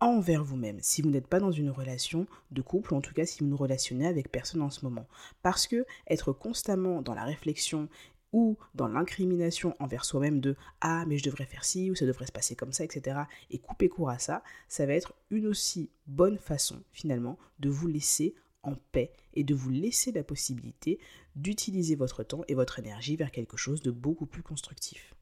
envers 0.00 0.44
vous-même, 0.44 0.78
si 0.82 1.00
vous 1.00 1.08
n'êtes 1.08 1.28
pas 1.28 1.40
dans 1.40 1.52
une 1.52 1.70
relation 1.70 2.26
de 2.50 2.60
couple, 2.60 2.92
ou 2.92 2.96
en 2.96 3.00
tout 3.00 3.14
cas 3.14 3.24
si 3.24 3.38
vous 3.38 3.48
ne 3.48 3.54
relationnez 3.54 4.06
avec 4.06 4.30
personne 4.30 4.60
en 4.60 4.68
ce 4.68 4.84
moment. 4.84 5.06
Parce 5.42 5.66
que 5.66 5.86
être 6.08 6.32
constamment 6.32 7.00
dans 7.00 7.14
la 7.14 7.24
réflexion 7.24 7.88
ou 8.32 8.58
dans 8.74 8.88
l'incrimination 8.88 9.74
envers 9.78 10.04
soi-même 10.04 10.40
de 10.40 10.56
ah 10.80 11.04
mais 11.06 11.16
je 11.16 11.24
devrais 11.24 11.46
faire 11.46 11.64
ci 11.64 11.90
ou 11.90 11.94
ça 11.94 12.04
devrait 12.04 12.26
se 12.26 12.32
passer 12.32 12.56
comme 12.56 12.72
ça, 12.72 12.84
etc. 12.84 13.20
et 13.48 13.58
couper 13.58 13.88
court 13.88 14.10
à 14.10 14.18
ça, 14.18 14.42
ça 14.68 14.84
va 14.84 14.92
être 14.92 15.14
une 15.30 15.46
aussi 15.46 15.88
bonne 16.06 16.36
façon 16.36 16.82
finalement 16.92 17.38
de 17.60 17.70
vous 17.70 17.86
laisser 17.86 18.34
en 18.64 18.74
paix 18.90 19.12
et 19.34 19.44
de 19.44 19.54
vous 19.54 19.70
laisser 19.70 20.10
la 20.10 20.24
possibilité 20.24 20.98
d'utiliser 21.36 21.94
votre 21.94 22.24
temps 22.24 22.42
et 22.48 22.54
votre 22.54 22.80
énergie 22.80 23.16
vers 23.16 23.30
quelque 23.30 23.56
chose 23.56 23.80
de 23.82 23.92
beaucoup 23.92 24.26
plus 24.26 24.42
constructif. 24.42 25.14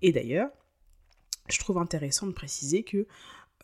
Et 0.00 0.10
d'ailleurs, 0.10 0.50
je 1.48 1.58
trouve 1.58 1.78
intéressant 1.78 2.26
de 2.26 2.32
préciser 2.32 2.82
que 2.82 3.06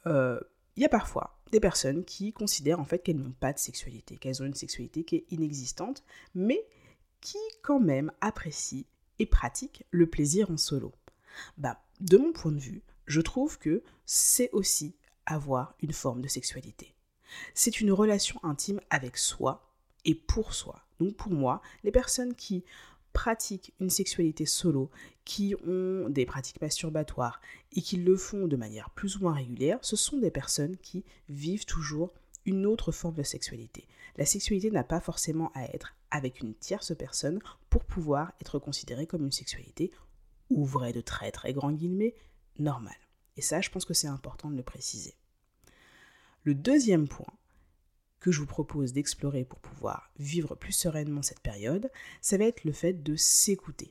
euh, 0.06 0.40
il 0.76 0.82
y 0.82 0.86
a 0.86 0.90
parfois 0.90 1.38
des 1.52 1.60
personnes 1.60 2.04
qui 2.04 2.32
considèrent 2.32 2.80
en 2.80 2.84
fait 2.84 3.00
qu'elles 3.00 3.18
n'ont 3.18 3.32
pas 3.32 3.52
de 3.52 3.58
sexualité, 3.58 4.16
qu'elles 4.16 4.42
ont 4.42 4.46
une 4.46 4.54
sexualité 4.54 5.04
qui 5.04 5.16
est 5.16 5.26
inexistante, 5.30 6.04
mais 6.34 6.64
qui 7.20 7.38
quand 7.62 7.80
même 7.80 8.12
apprécient 8.20 8.84
et 9.18 9.26
pratiquent 9.26 9.84
le 9.90 10.06
plaisir 10.06 10.50
en 10.50 10.56
solo. 10.56 10.92
Bah, 11.58 11.82
de 12.00 12.16
mon 12.16 12.32
point 12.32 12.52
de 12.52 12.58
vue, 12.58 12.82
je 13.06 13.20
trouve 13.20 13.58
que 13.58 13.82
c'est 14.06 14.50
aussi 14.52 14.94
avoir 15.26 15.74
une 15.82 15.92
forme 15.92 16.22
de 16.22 16.28
sexualité. 16.28 16.94
C'est 17.54 17.80
une 17.80 17.92
relation 17.92 18.40
intime 18.42 18.80
avec 18.90 19.16
soi 19.16 19.70
et 20.04 20.14
pour 20.14 20.54
soi. 20.54 20.82
Donc 20.98 21.16
pour 21.16 21.32
moi, 21.32 21.60
les 21.84 21.92
personnes 21.92 22.34
qui 22.34 22.64
pratiquent 23.12 23.74
une 23.80 23.90
sexualité 23.90 24.46
solo, 24.46 24.90
qui 25.24 25.54
ont 25.66 26.08
des 26.08 26.26
pratiques 26.26 26.60
masturbatoires 26.60 27.40
et 27.72 27.82
qui 27.82 27.96
le 27.96 28.16
font 28.16 28.46
de 28.46 28.56
manière 28.56 28.90
plus 28.90 29.16
ou 29.16 29.22
moins 29.22 29.34
régulière, 29.34 29.78
ce 29.82 29.96
sont 29.96 30.18
des 30.18 30.30
personnes 30.30 30.76
qui 30.78 31.04
vivent 31.28 31.66
toujours 31.66 32.12
une 32.46 32.66
autre 32.66 32.92
forme 32.92 33.14
de 33.14 33.22
sexualité. 33.22 33.86
La 34.16 34.26
sexualité 34.26 34.70
n'a 34.70 34.84
pas 34.84 35.00
forcément 35.00 35.52
à 35.54 35.64
être 35.64 35.94
avec 36.10 36.40
une 36.40 36.54
tierce 36.54 36.96
personne 36.96 37.38
pour 37.68 37.84
pouvoir 37.84 38.32
être 38.40 38.58
considérée 38.58 39.06
comme 39.06 39.24
une 39.24 39.32
sexualité, 39.32 39.92
ouvrée 40.48 40.92
de 40.92 41.00
très 41.00 41.30
très 41.30 41.52
grands 41.52 41.72
guillemets, 41.72 42.14
normale. 42.58 42.94
Et 43.36 43.42
ça, 43.42 43.60
je 43.60 43.70
pense 43.70 43.84
que 43.84 43.94
c'est 43.94 44.08
important 44.08 44.50
de 44.50 44.56
le 44.56 44.62
préciser. 44.62 45.14
Le 46.42 46.54
deuxième 46.54 47.06
point 47.06 47.32
que 48.20 48.30
je 48.30 48.40
vous 48.40 48.46
propose 48.46 48.92
d'explorer 48.92 49.44
pour 49.44 49.60
pouvoir 49.60 50.10
vivre 50.18 50.54
plus 50.54 50.72
sereinement 50.72 51.22
cette 51.22 51.40
période, 51.40 51.90
ça 52.20 52.36
va 52.36 52.44
être 52.44 52.64
le 52.64 52.72
fait 52.72 53.02
de 53.02 53.16
s'écouter. 53.16 53.90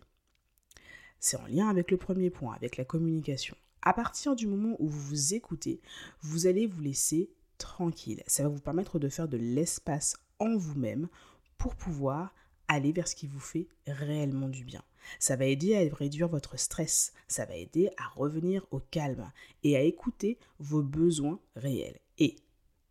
C'est 1.20 1.38
en 1.38 1.48
lien 1.48 1.68
avec 1.68 1.92
le 1.92 1.98
premier 1.98 2.30
point, 2.30 2.54
avec 2.54 2.78
la 2.78 2.86
communication. 2.86 3.56
À 3.82 3.94
partir 3.94 4.36
du 4.36 4.48
moment 4.48 4.76
où 4.80 4.88
vous 4.88 5.02
vous 5.02 5.34
écoutez, 5.34 5.82
vous 6.22 6.48
allez 6.48 6.68
vous 6.68 6.82
laisser 6.82 7.30
tranquille. 7.58 8.24
Ça 8.28 8.44
va 8.44 8.50
vous 8.50 8.62
permettre 8.62 9.00
de 9.00 9.10
faire 9.10 9.28
de 9.28 9.38
l'espace 9.38 10.16
en 10.40 10.56
vous-même 10.56 11.10
pour 11.58 11.76
pouvoir 11.76 12.34
aller 12.68 12.92
vers 12.92 13.08
ce 13.08 13.16
qui 13.16 13.28
vous 13.28 13.40
fait 13.40 13.68
réellement 13.88 14.48
du 14.48 14.64
bien. 14.64 14.84
Ça 15.18 15.36
va 15.36 15.46
aider 15.46 15.76
à 15.76 15.96
réduire 15.96 16.28
votre 16.28 16.58
stress, 16.58 17.14
ça 17.28 17.46
va 17.46 17.56
aider 17.56 17.90
à 17.98 18.08
revenir 18.10 18.66
au 18.72 18.80
calme 18.80 19.32
et 19.64 19.76
à 19.76 19.82
écouter 19.82 20.38
vos 20.60 20.84
besoins 20.84 21.40
réels. 21.56 22.00
Et, 22.20 22.36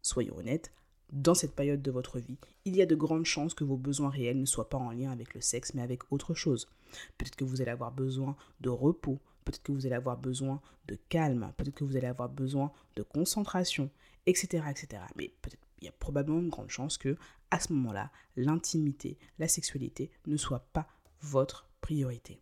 soyons 0.02 0.37
honnêtes, 0.37 0.73
dans 1.12 1.34
cette 1.34 1.54
période 1.54 1.82
de 1.82 1.90
votre 1.90 2.18
vie, 2.18 2.38
il 2.64 2.76
y 2.76 2.82
a 2.82 2.86
de 2.86 2.94
grandes 2.94 3.24
chances 3.24 3.54
que 3.54 3.64
vos 3.64 3.76
besoins 3.76 4.10
réels 4.10 4.40
ne 4.40 4.46
soient 4.46 4.68
pas 4.68 4.78
en 4.78 4.90
lien 4.90 5.10
avec 5.10 5.34
le 5.34 5.40
sexe, 5.40 5.74
mais 5.74 5.82
avec 5.82 6.12
autre 6.12 6.34
chose. 6.34 6.68
Peut-être 7.16 7.36
que 7.36 7.44
vous 7.44 7.62
allez 7.62 7.70
avoir 7.70 7.92
besoin 7.92 8.36
de 8.60 8.68
repos, 8.68 9.18
peut-être 9.44 9.62
que 9.62 9.72
vous 9.72 9.86
allez 9.86 9.94
avoir 9.94 10.18
besoin 10.18 10.60
de 10.86 10.98
calme, 11.08 11.52
peut-être 11.56 11.74
que 11.74 11.84
vous 11.84 11.96
allez 11.96 12.06
avoir 12.06 12.28
besoin 12.28 12.72
de 12.96 13.02
concentration, 13.02 13.90
etc. 14.26 14.64
etc. 14.70 15.02
Mais 15.16 15.32
il 15.80 15.84
y 15.84 15.88
a 15.88 15.92
probablement 15.92 16.40
une 16.40 16.50
grande 16.50 16.70
chance 16.70 16.98
que, 16.98 17.16
à 17.50 17.60
ce 17.60 17.72
moment-là, 17.72 18.10
l'intimité, 18.36 19.18
la 19.38 19.48
sexualité 19.48 20.10
ne 20.26 20.36
soit 20.36 20.68
pas 20.72 20.88
votre 21.22 21.68
priorité. 21.80 22.40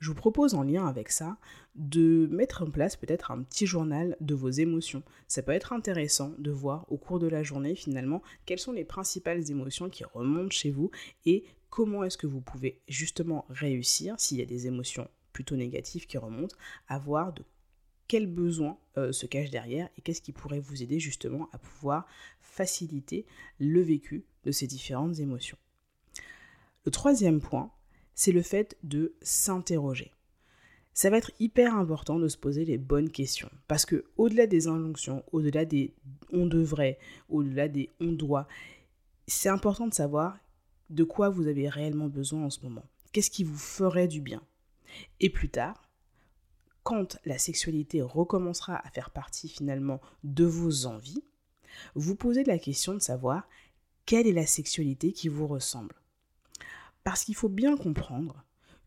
Je 0.00 0.08
vous 0.08 0.14
propose 0.14 0.54
en 0.54 0.62
lien 0.62 0.86
avec 0.86 1.10
ça 1.10 1.36
de 1.74 2.26
mettre 2.30 2.62
en 2.62 2.70
place 2.70 2.96
peut-être 2.96 3.30
un 3.30 3.42
petit 3.42 3.66
journal 3.66 4.16
de 4.20 4.34
vos 4.34 4.48
émotions. 4.48 5.02
Ça 5.28 5.42
peut 5.42 5.52
être 5.52 5.74
intéressant 5.74 6.32
de 6.38 6.50
voir 6.50 6.90
au 6.90 6.96
cours 6.96 7.18
de 7.18 7.28
la 7.28 7.42
journée 7.42 7.74
finalement 7.74 8.22
quelles 8.46 8.58
sont 8.58 8.72
les 8.72 8.86
principales 8.86 9.50
émotions 9.50 9.90
qui 9.90 10.04
remontent 10.04 10.50
chez 10.50 10.70
vous 10.70 10.90
et 11.26 11.44
comment 11.68 12.02
est-ce 12.02 12.16
que 12.16 12.26
vous 12.26 12.40
pouvez 12.40 12.80
justement 12.88 13.44
réussir, 13.50 14.18
s'il 14.18 14.38
y 14.38 14.42
a 14.42 14.46
des 14.46 14.66
émotions 14.66 15.06
plutôt 15.34 15.56
négatives 15.56 16.06
qui 16.06 16.16
remontent, 16.16 16.56
à 16.88 16.98
voir 16.98 17.34
de 17.34 17.44
quels 18.08 18.26
besoins 18.26 18.78
euh, 18.96 19.12
se 19.12 19.26
cachent 19.26 19.50
derrière 19.50 19.88
et 19.96 20.00
qu'est-ce 20.00 20.22
qui 20.22 20.32
pourrait 20.32 20.60
vous 20.60 20.82
aider 20.82 20.98
justement 20.98 21.48
à 21.52 21.58
pouvoir 21.58 22.06
faciliter 22.40 23.26
le 23.58 23.82
vécu 23.82 24.24
de 24.44 24.50
ces 24.50 24.66
différentes 24.66 25.20
émotions. 25.20 25.58
Le 26.84 26.90
troisième 26.90 27.40
point, 27.40 27.70
c'est 28.20 28.32
le 28.32 28.42
fait 28.42 28.76
de 28.82 29.14
s'interroger. 29.22 30.12
Ça 30.92 31.08
va 31.08 31.16
être 31.16 31.32
hyper 31.40 31.74
important 31.74 32.18
de 32.18 32.28
se 32.28 32.36
poser 32.36 32.66
les 32.66 32.76
bonnes 32.76 33.08
questions 33.08 33.48
parce 33.66 33.86
que 33.86 34.04
au-delà 34.18 34.46
des 34.46 34.66
injonctions, 34.66 35.24
au-delà 35.32 35.64
des 35.64 35.94
on 36.30 36.44
devrait, 36.44 36.98
au-delà 37.30 37.66
des 37.66 37.88
on 37.98 38.12
doit, 38.12 38.46
c'est 39.26 39.48
important 39.48 39.86
de 39.86 39.94
savoir 39.94 40.36
de 40.90 41.02
quoi 41.02 41.30
vous 41.30 41.46
avez 41.46 41.66
réellement 41.70 42.08
besoin 42.08 42.44
en 42.44 42.50
ce 42.50 42.60
moment. 42.60 42.84
Qu'est-ce 43.12 43.30
qui 43.30 43.42
vous 43.42 43.56
ferait 43.56 44.06
du 44.06 44.20
bien? 44.20 44.42
Et 45.20 45.30
plus 45.30 45.48
tard, 45.48 45.88
quand 46.82 47.16
la 47.24 47.38
sexualité 47.38 48.02
recommencera 48.02 48.86
à 48.86 48.90
faire 48.90 49.12
partie 49.12 49.48
finalement 49.48 50.02
de 50.24 50.44
vos 50.44 50.84
envies, 50.84 51.24
vous 51.94 52.16
posez 52.16 52.44
la 52.44 52.58
question 52.58 52.92
de 52.92 52.98
savoir 52.98 53.48
quelle 54.04 54.26
est 54.26 54.32
la 54.32 54.46
sexualité 54.46 55.12
qui 55.12 55.28
vous 55.30 55.46
ressemble. 55.46 55.94
Parce 57.04 57.24
qu'il 57.24 57.34
faut 57.34 57.48
bien 57.48 57.76
comprendre 57.76 58.44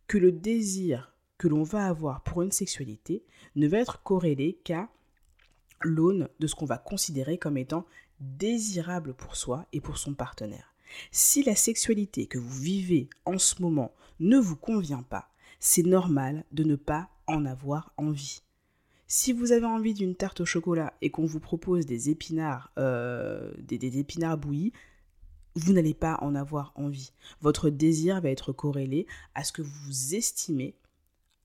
que 0.08 0.17
le 0.17 0.32
désir 0.32 1.13
que 1.38 1.48
l'on 1.48 1.63
va 1.63 1.88
avoir 1.88 2.22
pour 2.22 2.41
une 2.41 2.51
sexualité 2.51 3.24
ne 3.55 3.67
va 3.67 3.79
être 3.79 4.03
corrélé 4.03 4.60
qu'à 4.63 4.89
l'aune 5.82 6.29
de 6.39 6.48
ce 6.48 6.55
qu'on 6.55 6.65
va 6.65 6.77
considérer 6.77 7.38
comme 7.38 7.58
étant 7.58 7.86
désirable 8.20 9.13
pour 9.13 9.36
soi 9.36 9.65
et 9.74 9.82
pour 9.82 9.98
son 9.98 10.13
partenaire. 10.13 10.74
Si 11.12 11.43
la 11.43 11.55
sexualité 11.55 12.27
que 12.27 12.38
vous 12.38 12.62
vivez 12.62 13.10
en 13.25 13.38
ce 13.38 13.62
moment 13.62 13.93
ne 14.20 14.38
vous 14.38 14.55
convient 14.55 15.03
pas, 15.03 15.29
c'est 15.60 15.84
normal 15.84 16.46
de 16.51 16.63
ne 16.63 16.75
pas 16.75 17.10
en 17.27 17.46
avoir 17.46 17.93
envie. 17.98 18.41
Si 19.08 19.34
vous 19.34 19.51
avez 19.51 19.65
envie 19.65 19.93
d'une 19.93 20.15
tarte 20.15 20.41
au 20.41 20.46
chocolat 20.46 20.93
et 21.01 21.10
qu'on 21.10 21.25
vous 21.25 21.39
propose 21.39 21.86
des 21.86 22.10
épinards, 22.10 22.72
euh, 22.77 23.51
des, 23.60 23.77
des 23.77 24.00
épinards 24.00 24.38
bouillis, 24.38 24.74
vous 25.55 25.74
n'allez 25.74 25.93
pas 25.93 26.17
en 26.22 26.36
avoir 26.36 26.74
envie. 26.75 27.12
Votre 27.41 27.69
désir 27.69 28.22
va 28.22 28.29
être 28.29 28.53
corrélé 28.53 29.07
à 29.36 29.43
ce 29.43 29.51
que 29.51 29.62
vous 29.62 30.15
estimez 30.15 30.75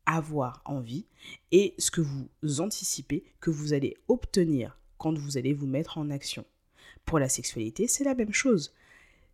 avoir 0.06 0.62
envie 0.64 1.04
et 1.52 1.74
ce 1.78 1.90
que 1.90 2.00
vous 2.00 2.60
anticipez 2.60 3.24
que 3.40 3.50
vous 3.50 3.74
allez 3.74 3.96
obtenir 4.08 4.78
quand 4.96 5.16
vous 5.16 5.36
allez 5.36 5.52
vous 5.52 5.66
mettre 5.66 5.98
en 5.98 6.10
action. 6.10 6.44
Pour 7.04 7.18
la 7.18 7.28
sexualité, 7.28 7.86
c'est 7.86 8.04
la 8.04 8.14
même 8.14 8.32
chose. 8.32 8.74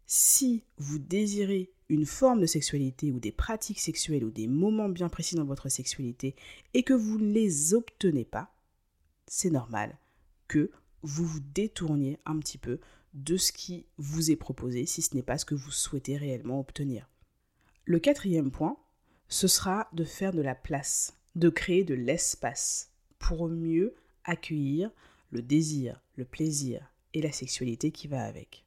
Si 0.06 0.64
vous 0.76 0.98
désirez 0.98 1.70
une 1.88 2.06
forme 2.06 2.40
de 2.40 2.46
sexualité 2.46 3.12
ou 3.12 3.20
des 3.20 3.32
pratiques 3.32 3.80
sexuelles 3.80 4.24
ou 4.24 4.30
des 4.30 4.48
moments 4.48 4.88
bien 4.88 5.08
précis 5.08 5.36
dans 5.36 5.44
votre 5.44 5.68
sexualité 5.68 6.34
et 6.72 6.82
que 6.82 6.92
vous 6.92 7.18
ne 7.18 7.32
les 7.32 7.74
obtenez 7.74 8.24
pas, 8.24 8.52
c'est 9.26 9.50
normal 9.50 9.96
que 10.48 10.70
vous 11.02 11.24
vous 11.24 11.40
détourniez 11.40 12.18
un 12.26 12.38
petit 12.38 12.58
peu 12.58 12.80
de 13.14 13.36
ce 13.36 13.52
qui 13.52 13.86
vous 13.96 14.30
est 14.30 14.36
proposé 14.36 14.86
si 14.86 15.02
ce 15.02 15.14
n'est 15.14 15.22
pas 15.22 15.38
ce 15.38 15.44
que 15.44 15.54
vous 15.54 15.70
souhaitez 15.70 16.16
réellement 16.16 16.60
obtenir. 16.60 17.08
Le 17.84 17.98
quatrième 17.98 18.50
point, 18.50 18.76
ce 19.28 19.48
sera 19.48 19.88
de 19.92 20.04
faire 20.04 20.32
de 20.32 20.42
la 20.42 20.54
place, 20.54 21.16
de 21.34 21.48
créer 21.48 21.84
de 21.84 21.94
l'espace 21.94 22.92
pour 23.18 23.48
mieux 23.48 23.94
accueillir 24.24 24.90
le 25.30 25.42
désir, 25.42 26.00
le 26.16 26.24
plaisir 26.24 26.92
et 27.12 27.22
la 27.22 27.32
sexualité 27.32 27.90
qui 27.90 28.08
va 28.08 28.24
avec. 28.24 28.64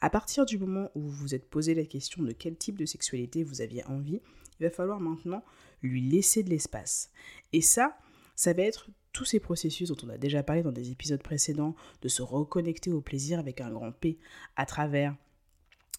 À 0.00 0.10
partir 0.10 0.44
du 0.44 0.58
moment 0.58 0.90
où 0.94 1.00
vous 1.00 1.10
vous 1.10 1.34
êtes 1.34 1.48
posé 1.48 1.74
la 1.74 1.84
question 1.84 2.22
de 2.22 2.32
quel 2.32 2.56
type 2.56 2.78
de 2.78 2.86
sexualité 2.86 3.44
vous 3.44 3.60
aviez 3.60 3.84
envie, 3.86 4.20
il 4.58 4.64
va 4.64 4.70
falloir 4.70 5.00
maintenant 5.00 5.44
lui 5.82 6.00
laisser 6.02 6.42
de 6.42 6.50
l'espace. 6.50 7.10
Et 7.52 7.60
ça, 7.60 7.96
ça 8.34 8.52
va 8.52 8.62
être 8.62 8.90
tous 9.12 9.24
ces 9.24 9.40
processus 9.40 9.88
dont 9.88 9.96
on 10.04 10.08
a 10.08 10.18
déjà 10.18 10.42
parlé 10.42 10.62
dans 10.62 10.72
des 10.72 10.90
épisodes 10.90 11.22
précédents, 11.22 11.74
de 12.00 12.08
se 12.08 12.22
reconnecter 12.22 12.92
au 12.92 13.00
plaisir 13.00 13.38
avec 13.38 13.60
un 13.60 13.70
grand 13.70 13.92
P 13.92 14.18
à 14.56 14.66
travers 14.66 15.14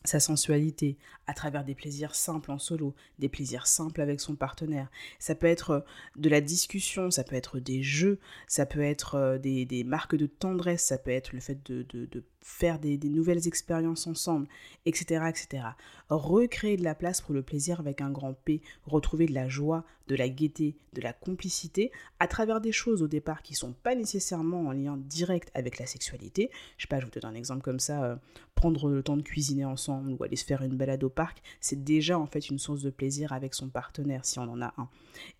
sa 0.05 0.19
sensualité 0.19 0.97
à 1.27 1.33
travers 1.33 1.63
des 1.63 1.75
plaisirs 1.75 2.15
simples 2.15 2.51
en 2.51 2.59
solo, 2.59 2.93
des 3.19 3.29
plaisirs 3.29 3.67
simples 3.67 4.01
avec 4.01 4.19
son 4.19 4.35
partenaire. 4.35 4.91
Ça 5.19 5.35
peut 5.35 5.47
être 5.47 5.69
euh, 5.71 5.79
de 6.17 6.29
la 6.29 6.41
discussion, 6.41 7.09
ça 7.09 7.23
peut 7.23 7.35
être 7.35 7.59
des 7.59 7.83
jeux, 7.83 8.19
ça 8.47 8.65
peut 8.65 8.81
être 8.81 9.15
euh, 9.15 9.37
des, 9.37 9.83
marques 9.85 10.15
de 10.15 10.25
tendresse, 10.25 10.83
ça 10.83 10.97
peut 10.97 11.11
être 11.11 11.31
le 11.31 11.39
fait 11.39 11.65
de, 11.65 11.83
de 11.83 12.23
faire 12.43 12.77
des, 12.77 12.97
nouvelles 12.97 13.47
expériences 13.47 14.05
ensemble, 14.05 14.47
etc., 14.85 15.25
etc. 15.29 15.63
Recréer 16.09 16.77
de 16.77 16.83
la 16.83 16.93
place 16.93 17.21
pour 17.21 17.33
le 17.33 17.41
plaisir 17.41 17.79
avec 17.79 18.01
un 18.01 18.11
grand 18.11 18.33
P, 18.33 18.61
retrouver 18.85 19.25
de 19.25 19.33
la 19.33 19.47
joie, 19.47 19.83
de 20.07 20.15
la 20.15 20.29
gaieté, 20.29 20.75
de 20.93 21.01
la 21.01 21.13
complicité 21.13 21.91
à 22.19 22.27
travers 22.27 22.59
des 22.59 22.71
choses 22.71 23.01
au 23.01 23.07
départ 23.07 23.41
qui 23.41 23.55
sont 23.55 23.73
pas 23.73 23.95
nécessairement 23.95 24.67
en 24.67 24.71
lien 24.71 24.97
direct 24.97 25.49
avec 25.53 25.79
la 25.79 25.85
sexualité. 25.85 26.51
Je 26.77 26.83
sais 26.83 26.87
pas, 26.87 26.99
je 26.99 27.05
vous 27.05 27.11
donne 27.11 27.31
un 27.31 27.35
exemple 27.35 27.61
comme 27.61 27.79
ça, 27.79 28.03
euh, 28.03 28.15
prendre 28.55 28.89
le 28.89 29.01
temps 29.01 29.17
de 29.17 29.21
cuisiner 29.21 29.65
ensemble 29.65 30.11
ou 30.11 30.23
aller 30.23 30.35
se 30.35 30.45
faire 30.45 30.61
une 30.61 30.75
balade 30.75 31.03
au 31.03 31.09
parc, 31.09 31.41
c'est 31.61 31.83
déjà 31.83 32.19
en 32.19 32.27
fait 32.27 32.49
une 32.49 32.59
source 32.59 32.81
de 32.81 32.89
plaisir 32.89 33.31
avec 33.31 33.53
son 33.53 33.69
partenaire 33.69 34.25
si 34.25 34.39
on 34.39 34.43
en 34.43 34.61
a 34.61 34.73
un. 34.77 34.89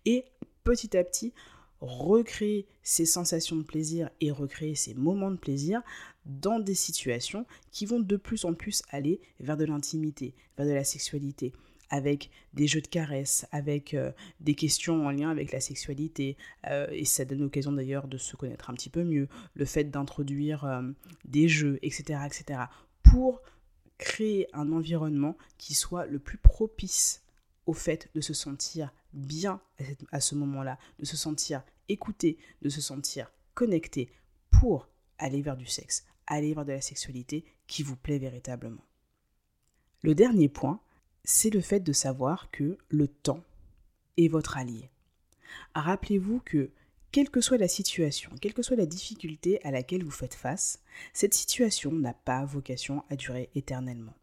Et 0.06 0.24
petit 0.64 0.96
à 0.96 1.04
petit, 1.04 1.34
recréer 1.84 2.66
ces 2.82 3.06
sensations 3.06 3.56
de 3.56 3.62
plaisir 3.62 4.10
et 4.20 4.30
recréer 4.30 4.74
ces 4.74 4.94
moments 4.94 5.30
de 5.30 5.36
plaisir 5.36 5.82
dans 6.24 6.58
des 6.58 6.74
situations 6.74 7.46
qui 7.70 7.86
vont 7.86 8.00
de 8.00 8.16
plus 8.16 8.44
en 8.44 8.54
plus 8.54 8.82
aller 8.90 9.20
vers 9.40 9.56
de 9.56 9.64
l'intimité, 9.64 10.34
vers 10.56 10.66
de 10.66 10.72
la 10.72 10.84
sexualité, 10.84 11.52
avec 11.90 12.30
des 12.54 12.66
jeux 12.66 12.80
de 12.80 12.86
caresses, 12.86 13.46
avec 13.52 13.94
euh, 13.94 14.12
des 14.40 14.54
questions 14.54 15.06
en 15.06 15.10
lien 15.10 15.30
avec 15.30 15.52
la 15.52 15.60
sexualité, 15.60 16.36
euh, 16.66 16.86
et 16.90 17.04
ça 17.04 17.24
donne 17.24 17.40
l'occasion 17.40 17.72
d'ailleurs 17.72 18.08
de 18.08 18.18
se 18.18 18.36
connaître 18.36 18.70
un 18.70 18.74
petit 18.74 18.90
peu 18.90 19.04
mieux, 19.04 19.28
le 19.54 19.64
fait 19.64 19.84
d'introduire 19.84 20.64
euh, 20.64 20.82
des 21.24 21.48
jeux, 21.48 21.78
etc., 21.82 22.20
etc., 22.26 22.60
pour 23.02 23.42
créer 23.98 24.48
un 24.54 24.72
environnement 24.72 25.36
qui 25.58 25.74
soit 25.74 26.06
le 26.06 26.18
plus 26.18 26.38
propice 26.38 27.22
au 27.66 27.72
fait 27.72 28.10
de 28.14 28.20
se 28.20 28.34
sentir 28.34 28.92
bien 29.12 29.60
à 30.10 30.20
ce 30.20 30.34
moment-là, 30.34 30.78
de 30.98 31.04
se 31.04 31.16
sentir 31.16 31.62
écouter, 31.88 32.38
de 32.62 32.68
se 32.68 32.80
sentir 32.80 33.32
connecté 33.54 34.10
pour 34.50 34.88
aller 35.18 35.42
vers 35.42 35.56
du 35.56 35.66
sexe, 35.66 36.06
aller 36.26 36.54
vers 36.54 36.64
de 36.64 36.72
la 36.72 36.80
sexualité 36.80 37.44
qui 37.66 37.82
vous 37.82 37.96
plaît 37.96 38.18
véritablement. 38.18 38.84
Le 40.02 40.14
dernier 40.14 40.48
point, 40.48 40.80
c'est 41.24 41.50
le 41.50 41.60
fait 41.60 41.80
de 41.80 41.92
savoir 41.92 42.50
que 42.50 42.76
le 42.88 43.08
temps 43.08 43.42
est 44.16 44.28
votre 44.28 44.56
allié. 44.56 44.90
Rappelez-vous 45.74 46.40
que 46.44 46.70
quelle 47.10 47.30
que 47.30 47.40
soit 47.40 47.58
la 47.58 47.68
situation, 47.68 48.32
quelle 48.40 48.54
que 48.54 48.62
soit 48.62 48.76
la 48.76 48.86
difficulté 48.86 49.64
à 49.64 49.70
laquelle 49.70 50.04
vous 50.04 50.10
faites 50.10 50.34
face, 50.34 50.82
cette 51.12 51.32
situation 51.32 51.92
n'a 51.92 52.12
pas 52.12 52.44
vocation 52.44 53.04
à 53.08 53.16
durer 53.16 53.50
éternellement. 53.54 54.14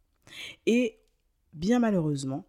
Et 0.66 1.00
bien 1.54 1.80
malheureusement, 1.80 2.46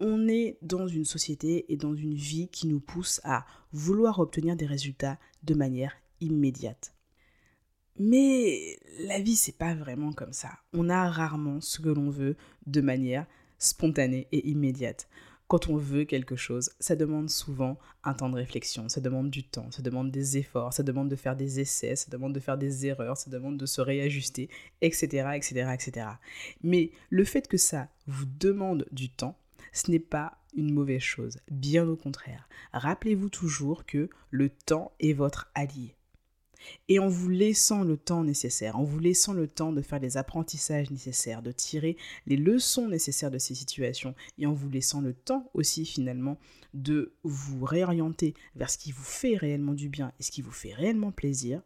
on 0.00 0.28
est 0.28 0.58
dans 0.62 0.86
une 0.86 1.04
société 1.04 1.72
et 1.72 1.76
dans 1.76 1.94
une 1.94 2.14
vie 2.14 2.48
qui 2.48 2.66
nous 2.66 2.80
pousse 2.80 3.20
à 3.24 3.44
vouloir 3.72 4.18
obtenir 4.20 4.56
des 4.56 4.66
résultats 4.66 5.18
de 5.42 5.54
manière 5.54 5.94
immédiate. 6.20 6.94
Mais 7.98 8.78
la 9.00 9.18
vie, 9.20 9.36
c'est 9.36 9.58
pas 9.58 9.74
vraiment 9.74 10.12
comme 10.12 10.32
ça. 10.32 10.50
On 10.72 10.88
a 10.88 11.10
rarement 11.10 11.60
ce 11.60 11.80
que 11.80 11.88
l'on 11.88 12.10
veut 12.10 12.36
de 12.66 12.80
manière 12.80 13.26
spontanée 13.58 14.28
et 14.30 14.48
immédiate. 14.48 15.08
Quand 15.48 15.68
on 15.68 15.76
veut 15.76 16.04
quelque 16.04 16.36
chose, 16.36 16.70
ça 16.78 16.94
demande 16.94 17.30
souvent 17.30 17.78
un 18.04 18.12
temps 18.12 18.28
de 18.28 18.36
réflexion, 18.36 18.88
ça 18.90 19.00
demande 19.00 19.30
du 19.30 19.44
temps, 19.44 19.70
ça 19.70 19.80
demande 19.80 20.10
des 20.10 20.36
efforts, 20.36 20.74
ça 20.74 20.82
demande 20.82 21.08
de 21.08 21.16
faire 21.16 21.36
des 21.36 21.58
essais, 21.58 21.96
ça 21.96 22.10
demande 22.10 22.34
de 22.34 22.40
faire 22.40 22.58
des 22.58 22.86
erreurs, 22.86 23.16
ça 23.16 23.30
demande 23.30 23.56
de 23.56 23.64
se 23.64 23.80
réajuster, 23.80 24.50
etc., 24.82 25.30
etc., 25.34 25.70
etc. 25.72 26.06
Mais 26.62 26.90
le 27.08 27.24
fait 27.24 27.48
que 27.48 27.56
ça 27.56 27.88
vous 28.06 28.26
demande 28.26 28.86
du 28.92 29.08
temps, 29.08 29.38
ce 29.72 29.90
n'est 29.90 29.98
pas 29.98 30.38
une 30.54 30.72
mauvaise 30.72 31.02
chose, 31.02 31.38
bien 31.50 31.88
au 31.88 31.96
contraire. 31.96 32.48
Rappelez-vous 32.72 33.28
toujours 33.28 33.86
que 33.86 34.08
le 34.30 34.48
temps 34.48 34.92
est 35.00 35.12
votre 35.12 35.50
allié. 35.54 35.94
Et 36.88 36.98
en 36.98 37.08
vous 37.08 37.28
laissant 37.28 37.84
le 37.84 37.96
temps 37.96 38.24
nécessaire, 38.24 38.76
en 38.76 38.82
vous 38.82 38.98
laissant 38.98 39.32
le 39.32 39.46
temps 39.46 39.72
de 39.72 39.82
faire 39.82 40.00
les 40.00 40.16
apprentissages 40.16 40.90
nécessaires, 40.90 41.42
de 41.42 41.52
tirer 41.52 41.96
les 42.26 42.36
leçons 42.36 42.88
nécessaires 42.88 43.30
de 43.30 43.38
ces 43.38 43.54
situations, 43.54 44.14
et 44.38 44.46
en 44.46 44.52
vous 44.52 44.68
laissant 44.68 45.00
le 45.00 45.14
temps 45.14 45.48
aussi 45.54 45.84
finalement 45.84 46.38
de 46.74 47.14
vous 47.22 47.64
réorienter 47.64 48.34
vers 48.56 48.70
ce 48.70 48.78
qui 48.78 48.92
vous 48.92 49.04
fait 49.04 49.36
réellement 49.36 49.74
du 49.74 49.88
bien 49.88 50.12
et 50.18 50.22
ce 50.22 50.30
qui 50.30 50.42
vous 50.42 50.50
fait 50.50 50.74
réellement 50.74 51.12
plaisir, 51.12 51.62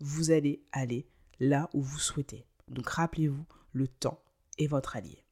vous 0.00 0.30
allez 0.30 0.62
aller 0.72 1.06
là 1.40 1.70
où 1.72 1.80
vous 1.80 1.98
souhaitez. 1.98 2.44
Donc 2.68 2.88
rappelez-vous, 2.88 3.44
le 3.72 3.88
temps 3.88 4.20
est 4.58 4.66
votre 4.66 4.96
allié. 4.96 5.23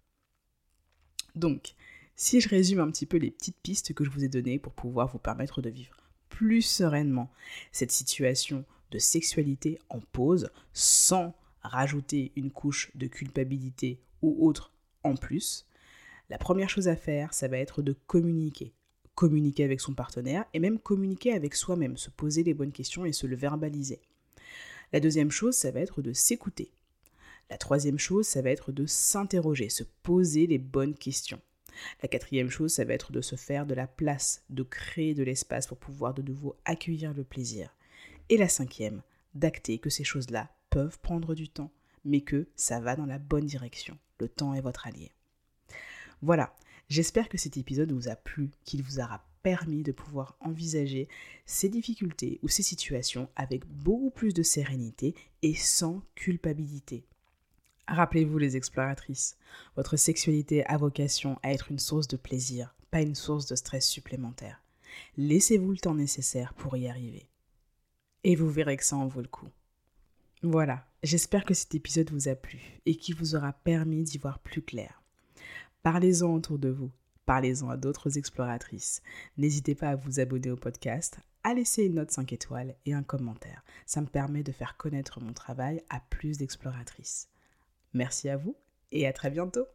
Donc, 1.34 1.74
si 2.16 2.40
je 2.40 2.48
résume 2.48 2.80
un 2.80 2.90
petit 2.90 3.06
peu 3.06 3.16
les 3.16 3.30
petites 3.30 3.56
pistes 3.62 3.94
que 3.94 4.04
je 4.04 4.10
vous 4.10 4.24
ai 4.24 4.28
données 4.28 4.58
pour 4.58 4.72
pouvoir 4.72 5.08
vous 5.08 5.18
permettre 5.18 5.62
de 5.62 5.70
vivre 5.70 5.96
plus 6.28 6.62
sereinement 6.62 7.30
cette 7.72 7.92
situation 7.92 8.64
de 8.90 8.98
sexualité 8.98 9.78
en 9.90 10.00
pause 10.00 10.50
sans 10.72 11.34
rajouter 11.62 12.32
une 12.36 12.50
couche 12.50 12.90
de 12.94 13.06
culpabilité 13.06 14.00
ou 14.22 14.46
autre 14.46 14.72
en 15.04 15.14
plus, 15.14 15.66
la 16.30 16.38
première 16.38 16.70
chose 16.70 16.88
à 16.88 16.96
faire, 16.96 17.34
ça 17.34 17.48
va 17.48 17.58
être 17.58 17.82
de 17.82 17.94
communiquer. 18.06 18.72
Communiquer 19.14 19.64
avec 19.64 19.80
son 19.80 19.94
partenaire 19.94 20.44
et 20.54 20.60
même 20.60 20.78
communiquer 20.78 21.32
avec 21.32 21.54
soi-même, 21.54 21.96
se 21.96 22.10
poser 22.10 22.42
les 22.42 22.54
bonnes 22.54 22.72
questions 22.72 23.04
et 23.04 23.12
se 23.12 23.26
le 23.26 23.36
verbaliser. 23.36 24.00
La 24.92 25.00
deuxième 25.00 25.30
chose, 25.30 25.54
ça 25.54 25.70
va 25.70 25.80
être 25.80 26.02
de 26.02 26.12
s'écouter. 26.12 26.70
La 27.52 27.58
troisième 27.58 27.98
chose, 27.98 28.26
ça 28.26 28.40
va 28.40 28.48
être 28.48 28.72
de 28.72 28.86
s'interroger, 28.86 29.68
se 29.68 29.84
poser 30.02 30.46
les 30.46 30.56
bonnes 30.56 30.94
questions. 30.94 31.38
La 32.02 32.08
quatrième 32.08 32.48
chose, 32.48 32.72
ça 32.72 32.86
va 32.86 32.94
être 32.94 33.12
de 33.12 33.20
se 33.20 33.36
faire 33.36 33.66
de 33.66 33.74
la 33.74 33.86
place, 33.86 34.42
de 34.48 34.62
créer 34.62 35.12
de 35.12 35.22
l'espace 35.22 35.66
pour 35.66 35.76
pouvoir 35.76 36.14
de 36.14 36.22
nouveau 36.22 36.56
accueillir 36.64 37.12
le 37.12 37.24
plaisir. 37.24 37.76
Et 38.30 38.38
la 38.38 38.48
cinquième, 38.48 39.02
d'acter 39.34 39.76
que 39.76 39.90
ces 39.90 40.02
choses-là 40.02 40.48
peuvent 40.70 40.98
prendre 41.00 41.34
du 41.34 41.50
temps, 41.50 41.70
mais 42.06 42.22
que 42.22 42.48
ça 42.56 42.80
va 42.80 42.96
dans 42.96 43.04
la 43.04 43.18
bonne 43.18 43.44
direction. 43.44 43.98
Le 44.18 44.30
temps 44.30 44.54
est 44.54 44.62
votre 44.62 44.86
allié. 44.86 45.12
Voilà, 46.22 46.56
j'espère 46.88 47.28
que 47.28 47.36
cet 47.36 47.58
épisode 47.58 47.92
vous 47.92 48.08
a 48.08 48.16
plu, 48.16 48.50
qu'il 48.64 48.82
vous 48.82 48.98
aura 48.98 49.26
permis 49.42 49.82
de 49.82 49.92
pouvoir 49.92 50.38
envisager 50.40 51.06
ces 51.44 51.68
difficultés 51.68 52.40
ou 52.42 52.48
ces 52.48 52.62
situations 52.62 53.28
avec 53.36 53.66
beaucoup 53.66 54.10
plus 54.10 54.32
de 54.32 54.42
sérénité 54.42 55.14
et 55.42 55.54
sans 55.54 56.00
culpabilité. 56.14 57.04
Rappelez-vous 57.88 58.38
les 58.38 58.56
exploratrices, 58.56 59.36
votre 59.76 59.96
sexualité 59.96 60.64
a 60.66 60.76
vocation 60.76 61.38
à 61.42 61.52
être 61.52 61.70
une 61.70 61.78
source 61.78 62.08
de 62.08 62.16
plaisir, 62.16 62.74
pas 62.90 63.02
une 63.02 63.14
source 63.14 63.46
de 63.46 63.56
stress 63.56 63.88
supplémentaire. 63.88 64.62
Laissez-vous 65.16 65.72
le 65.72 65.78
temps 65.78 65.94
nécessaire 65.94 66.54
pour 66.54 66.76
y 66.76 66.88
arriver. 66.88 67.28
Et 68.24 68.36
vous 68.36 68.50
verrez 68.50 68.76
que 68.76 68.84
ça 68.84 68.96
en 68.96 69.08
vaut 69.08 69.20
le 69.20 69.28
coup. 69.28 69.48
Voilà, 70.42 70.86
j'espère 71.02 71.44
que 71.44 71.54
cet 71.54 71.74
épisode 71.74 72.10
vous 72.10 72.28
a 72.28 72.34
plu 72.34 72.60
et 72.86 72.96
qu'il 72.96 73.14
vous 73.16 73.34
aura 73.34 73.52
permis 73.52 74.02
d'y 74.02 74.18
voir 74.18 74.38
plus 74.38 74.62
clair. 74.62 75.02
Parlez-en 75.82 76.32
autour 76.32 76.58
de 76.58 76.68
vous, 76.68 76.90
parlez-en 77.26 77.68
à 77.68 77.76
d'autres 77.76 78.16
exploratrices. 78.16 79.02
N'hésitez 79.36 79.74
pas 79.74 79.90
à 79.90 79.96
vous 79.96 80.20
abonner 80.20 80.50
au 80.50 80.56
podcast, 80.56 81.18
à 81.44 81.54
laisser 81.54 81.84
une 81.84 81.94
note 81.94 82.12
5 82.12 82.32
étoiles 82.32 82.76
et 82.86 82.94
un 82.94 83.02
commentaire. 83.02 83.64
Ça 83.86 84.00
me 84.00 84.06
permet 84.06 84.44
de 84.44 84.52
faire 84.52 84.76
connaître 84.76 85.20
mon 85.20 85.32
travail 85.32 85.82
à 85.90 86.00
plus 86.00 86.38
d'exploratrices. 86.38 87.31
Merci 87.94 88.28
à 88.28 88.36
vous 88.36 88.56
et 88.90 89.06
à 89.06 89.12
très 89.12 89.30
bientôt. 89.30 89.66